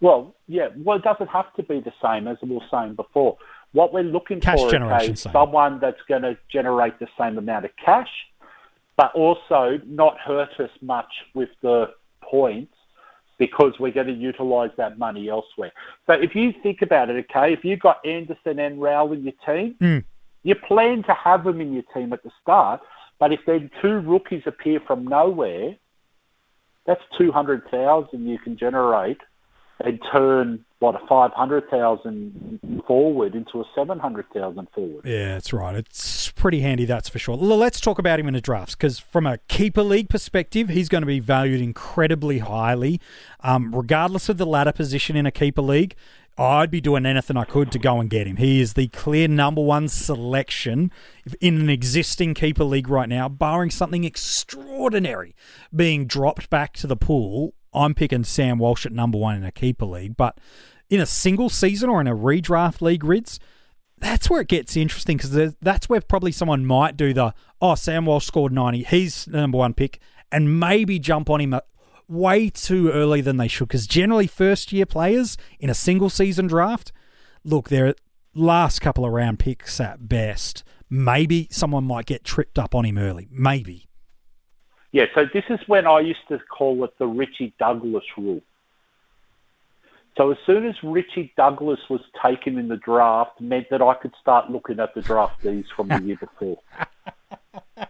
Well, 0.00 0.34
yeah. 0.48 0.68
Well, 0.76 0.96
it 0.96 1.04
doesn't 1.04 1.28
have 1.28 1.52
to 1.54 1.62
be 1.62 1.80
the 1.80 1.92
same 2.02 2.26
as 2.26 2.36
we 2.42 2.50
were 2.50 2.60
saying 2.70 2.94
before. 2.94 3.36
What 3.70 3.92
we're 3.94 4.02
looking 4.02 4.40
Cash 4.40 4.58
for 4.58 5.00
is 5.00 5.20
someone 5.20 5.78
that's 5.80 6.00
going 6.08 6.22
to 6.22 6.36
generate 6.50 6.98
the 6.98 7.06
same 7.18 7.38
amount 7.38 7.64
of 7.64 7.70
cash, 7.82 8.10
but 8.96 9.14
also 9.14 9.80
not 9.86 10.18
hurt 10.18 10.58
us 10.60 10.70
much 10.80 11.12
with 11.34 11.48
the 11.62 11.90
points 12.22 12.74
because 13.38 13.72
we're 13.80 13.92
going 13.92 14.06
to 14.06 14.12
utilise 14.12 14.70
that 14.76 14.98
money 14.98 15.28
elsewhere. 15.28 15.72
So 16.06 16.12
if 16.12 16.34
you 16.34 16.52
think 16.62 16.82
about 16.82 17.10
it, 17.10 17.26
okay, 17.30 17.52
if 17.52 17.64
you've 17.64 17.80
got 17.80 18.04
Anderson 18.06 18.58
and 18.58 18.80
Rowell 18.80 19.12
in 19.12 19.24
your 19.24 19.32
team, 19.44 19.74
Mm. 19.80 20.04
you 20.44 20.54
plan 20.54 21.02
to 21.04 21.14
have 21.14 21.44
them 21.44 21.60
in 21.60 21.72
your 21.72 21.82
team 21.94 22.12
at 22.12 22.22
the 22.22 22.30
start, 22.40 22.80
but 23.18 23.32
if 23.32 23.40
then 23.46 23.70
two 23.80 23.98
rookies 24.00 24.42
appear 24.46 24.80
from 24.80 25.06
nowhere, 25.06 25.74
that's 26.84 27.02
200,000 27.16 28.28
you 28.28 28.38
can 28.38 28.56
generate 28.56 29.18
and 29.80 30.00
turn 30.12 30.64
what 30.78 30.96
a 30.96 31.06
500,000 31.06 32.82
forward 32.86 33.34
into 33.34 33.60
a 33.60 33.64
700,000 33.74 34.68
forward. 34.74 35.04
Yeah, 35.04 35.34
that's 35.34 35.52
right. 35.52 35.76
It's 35.76 36.30
pretty 36.32 36.60
handy, 36.60 36.84
that's 36.84 37.08
for 37.08 37.18
sure. 37.20 37.36
Let's 37.36 37.80
talk 37.80 37.98
about 37.98 38.18
him 38.18 38.26
in 38.26 38.34
the 38.34 38.40
drafts 38.40 38.74
because, 38.74 38.98
from 38.98 39.26
a 39.26 39.38
keeper 39.48 39.82
league 39.82 40.08
perspective, 40.08 40.68
he's 40.68 40.88
going 40.88 41.02
to 41.02 41.06
be 41.06 41.20
valued 41.20 41.60
incredibly 41.60 42.38
highly. 42.40 43.00
Um, 43.40 43.74
regardless 43.74 44.28
of 44.28 44.38
the 44.38 44.46
ladder 44.46 44.72
position 44.72 45.16
in 45.16 45.24
a 45.24 45.30
keeper 45.30 45.62
league, 45.62 45.94
I'd 46.38 46.70
be 46.70 46.80
doing 46.80 47.04
anything 47.04 47.36
I 47.36 47.44
could 47.44 47.70
to 47.72 47.78
go 47.78 48.00
and 48.00 48.08
get 48.08 48.26
him. 48.26 48.36
He 48.36 48.60
is 48.60 48.72
the 48.72 48.88
clear 48.88 49.28
number 49.28 49.62
one 49.62 49.88
selection 49.88 50.90
in 51.40 51.60
an 51.60 51.68
existing 51.68 52.34
keeper 52.34 52.64
league 52.64 52.88
right 52.88 53.08
now, 53.08 53.28
barring 53.28 53.70
something 53.70 54.04
extraordinary 54.04 55.34
being 55.74 56.06
dropped 56.06 56.48
back 56.48 56.72
to 56.74 56.86
the 56.86 56.96
pool. 56.96 57.54
I'm 57.74 57.94
picking 57.94 58.24
Sam 58.24 58.58
Walsh 58.58 58.86
at 58.86 58.92
number 58.92 59.18
one 59.18 59.36
in 59.36 59.44
a 59.44 59.52
keeper 59.52 59.86
league, 59.86 60.16
but 60.16 60.38
in 60.90 61.00
a 61.00 61.06
single 61.06 61.48
season 61.48 61.88
or 61.88 62.00
in 62.00 62.06
a 62.06 62.14
redraft 62.14 62.82
league, 62.82 63.04
Rids, 63.04 63.40
that's 63.98 64.28
where 64.28 64.40
it 64.40 64.48
gets 64.48 64.76
interesting 64.76 65.16
because 65.16 65.54
that's 65.60 65.88
where 65.88 66.00
probably 66.00 66.32
someone 66.32 66.66
might 66.66 66.96
do 66.96 67.14
the 67.14 67.34
oh 67.60 67.74
Sam 67.76 68.04
Walsh 68.04 68.26
scored 68.26 68.52
ninety, 68.52 68.82
he's 68.82 69.24
the 69.24 69.38
number 69.38 69.58
one 69.58 69.74
pick, 69.74 70.00
and 70.30 70.58
maybe 70.58 70.98
jump 70.98 71.30
on 71.30 71.40
him 71.40 71.54
way 72.08 72.50
too 72.50 72.90
early 72.90 73.20
than 73.20 73.36
they 73.36 73.48
should. 73.48 73.68
Because 73.68 73.86
generally, 73.86 74.26
first 74.26 74.72
year 74.72 74.86
players 74.86 75.36
in 75.60 75.70
a 75.70 75.74
single 75.74 76.10
season 76.10 76.46
draft, 76.46 76.92
look, 77.44 77.68
they're 77.68 77.94
last 78.34 78.80
couple 78.80 79.04
of 79.04 79.12
round 79.12 79.38
picks 79.38 79.80
at 79.80 80.08
best. 80.08 80.64
Maybe 80.90 81.48
someone 81.50 81.84
might 81.84 82.06
get 82.06 82.24
tripped 82.24 82.58
up 82.58 82.74
on 82.74 82.84
him 82.84 82.98
early. 82.98 83.28
Maybe. 83.30 83.88
Yeah, 84.92 85.06
so 85.14 85.24
this 85.32 85.44
is 85.48 85.58
when 85.66 85.86
I 85.86 86.00
used 86.00 86.26
to 86.28 86.38
call 86.38 86.84
it 86.84 86.96
the 86.98 87.06
Richie 87.06 87.54
Douglas 87.58 88.04
rule. 88.16 88.42
So 90.16 90.30
as 90.30 90.36
soon 90.44 90.66
as 90.66 90.74
Richie 90.82 91.32
Douglas 91.36 91.80
was 91.88 92.02
taken 92.22 92.58
in 92.58 92.68
the 92.68 92.76
draft, 92.76 93.40
meant 93.40 93.68
that 93.70 93.80
I 93.80 93.94
could 93.94 94.12
start 94.20 94.50
looking 94.50 94.78
at 94.78 94.94
the 94.94 95.00
draftees 95.00 95.64
from 95.74 95.88
the 95.88 96.02
year 96.02 96.18
before. 96.18 96.58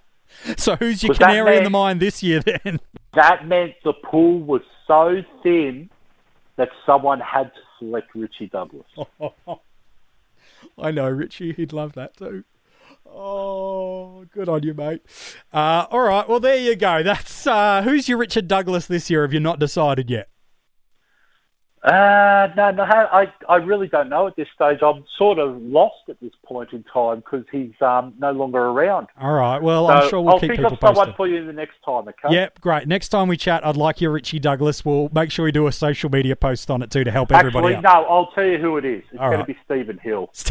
So 0.56 0.76
who's 0.76 1.02
your 1.02 1.14
canary 1.14 1.58
in 1.58 1.64
the 1.64 1.70
mine 1.70 1.98
this 1.98 2.22
year 2.22 2.40
then? 2.40 2.80
That 3.14 3.46
meant 3.46 3.74
the 3.84 3.92
pool 3.92 4.40
was 4.40 4.62
so 4.86 5.22
thin 5.42 5.90
that 6.56 6.70
someone 6.86 7.20
had 7.20 7.52
to 7.52 7.60
select 7.78 8.14
Richie 8.14 8.46
Douglas. 8.46 8.86
I 10.78 10.90
know, 10.92 11.10
Richie. 11.10 11.52
He'd 11.52 11.74
love 11.74 11.92
that 11.92 12.16
too. 12.16 12.44
Oh, 13.14 14.24
good 14.32 14.48
on 14.48 14.62
you, 14.62 14.74
mate. 14.74 15.02
Uh, 15.52 15.86
all 15.90 16.00
right, 16.00 16.28
well 16.28 16.40
there 16.40 16.56
you 16.56 16.76
go. 16.76 17.02
That's 17.02 17.46
uh, 17.46 17.82
who's 17.82 18.08
your 18.08 18.18
Richard 18.18 18.48
Douglas 18.48 18.86
this 18.86 19.10
year? 19.10 19.22
Have 19.22 19.32
you 19.32 19.40
not 19.40 19.58
decided 19.58 20.10
yet? 20.10 20.28
Uh, 21.82 22.46
no, 22.56 22.70
no, 22.70 22.84
I, 22.84 23.32
I 23.48 23.56
really 23.56 23.88
don't 23.88 24.08
know 24.08 24.28
at 24.28 24.36
this 24.36 24.46
stage. 24.54 24.78
I'm 24.82 25.04
sort 25.18 25.40
of 25.40 25.60
lost 25.60 26.08
at 26.08 26.20
this 26.20 26.30
point 26.44 26.72
in 26.72 26.84
time 26.84 27.16
because 27.16 27.44
he's 27.50 27.72
um, 27.80 28.14
no 28.20 28.30
longer 28.30 28.60
around. 28.60 29.08
All 29.20 29.32
right. 29.32 29.60
Well, 29.60 29.88
So 29.88 29.92
I'm 29.92 30.08
sure 30.08 30.20
we'll 30.20 30.34
I'll 30.34 30.40
keep 30.40 30.52
people 30.52 30.66
of 30.66 30.78
someone 30.80 31.12
for 31.16 31.26
you 31.26 31.44
the 31.44 31.52
next 31.52 31.82
time, 31.84 32.06
okay? 32.06 32.32
Yep, 32.32 32.60
great. 32.60 32.86
Next 32.86 33.08
time 33.08 33.26
we 33.26 33.36
chat, 33.36 33.66
I'd 33.66 33.76
like 33.76 34.00
your 34.00 34.12
Richie 34.12 34.38
Douglas. 34.38 34.84
We'll 34.84 35.08
make 35.12 35.32
sure 35.32 35.44
we 35.44 35.50
do 35.50 35.66
a 35.66 35.72
social 35.72 36.08
media 36.08 36.36
post 36.36 36.70
on 36.70 36.82
it 36.82 36.92
too 36.92 37.02
to 37.02 37.10
help 37.10 37.32
everybody 37.32 37.74
Actually, 37.74 37.82
no, 37.82 38.04
I'll 38.08 38.30
tell 38.30 38.44
you 38.46 38.58
who 38.58 38.76
it 38.76 38.84
is. 38.84 39.02
It's 39.10 39.20
All 39.20 39.30
going 39.30 39.40
right. 39.40 39.46
to 39.48 39.52
be 39.52 39.58
Stephen 39.64 39.98
Hill. 39.98 40.30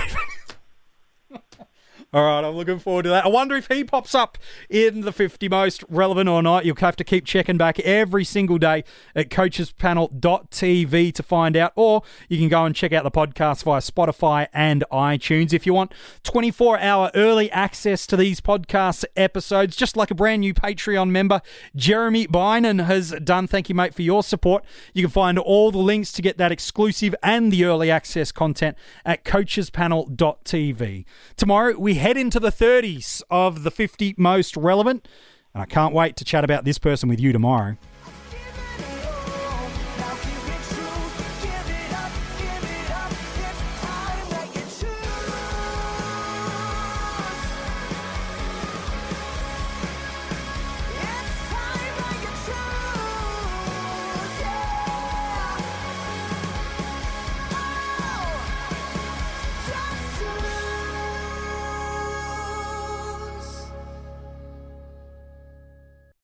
All 2.13 2.23
right, 2.23 2.43
I'm 2.43 2.57
looking 2.57 2.77
forward 2.77 3.03
to 3.03 3.09
that. 3.09 3.23
I 3.23 3.29
wonder 3.29 3.55
if 3.55 3.67
he 3.67 3.85
pops 3.85 4.13
up 4.13 4.37
in 4.69 4.99
the 4.99 5.13
50 5.13 5.47
most 5.47 5.85
relevant 5.87 6.27
or 6.27 6.43
not. 6.43 6.65
You'll 6.65 6.75
have 6.75 6.97
to 6.97 7.05
keep 7.05 7.25
checking 7.25 7.55
back 7.55 7.79
every 7.79 8.25
single 8.25 8.57
day 8.57 8.83
at 9.15 9.29
coachespanel.tv 9.29 11.13
to 11.13 11.23
find 11.23 11.55
out, 11.55 11.71
or 11.77 12.01
you 12.27 12.37
can 12.37 12.49
go 12.49 12.65
and 12.65 12.75
check 12.75 12.91
out 12.91 13.05
the 13.05 13.11
podcast 13.11 13.63
via 13.63 13.79
Spotify 13.79 14.47
and 14.53 14.83
iTunes. 14.91 15.53
If 15.53 15.65
you 15.65 15.73
want 15.73 15.93
24 16.23 16.79
hour 16.79 17.11
early 17.15 17.49
access 17.49 18.05
to 18.07 18.17
these 18.17 18.41
podcast 18.41 19.05
episodes, 19.15 19.77
just 19.77 19.95
like 19.95 20.11
a 20.11 20.15
brand 20.15 20.41
new 20.41 20.53
Patreon 20.53 21.11
member, 21.11 21.39
Jeremy 21.77 22.27
Bynan 22.27 22.83
has 22.87 23.11
done. 23.23 23.47
Thank 23.47 23.69
you, 23.69 23.75
mate, 23.75 23.93
for 23.93 24.01
your 24.01 24.21
support. 24.21 24.65
You 24.93 25.03
can 25.03 25.11
find 25.11 25.39
all 25.39 25.71
the 25.71 25.77
links 25.77 26.11
to 26.11 26.21
get 26.21 26.37
that 26.37 26.51
exclusive 26.51 27.15
and 27.23 27.53
the 27.53 27.63
early 27.63 27.89
access 27.89 28.33
content 28.33 28.75
at 29.05 29.23
coachespanel.tv. 29.23 31.05
Tomorrow, 31.37 31.79
we 31.79 32.00
head 32.01 32.17
into 32.17 32.39
the 32.39 32.51
30s 32.51 33.21
of 33.29 33.63
the 33.63 33.71
50 33.71 34.15
most 34.17 34.57
relevant. 34.57 35.07
And 35.53 35.61
I 35.61 35.65
can't 35.65 35.93
wait 35.93 36.15
to 36.17 36.25
chat 36.25 36.43
about 36.43 36.65
this 36.65 36.79
person 36.79 37.07
with 37.07 37.19
you 37.19 37.31
tomorrow. 37.31 37.77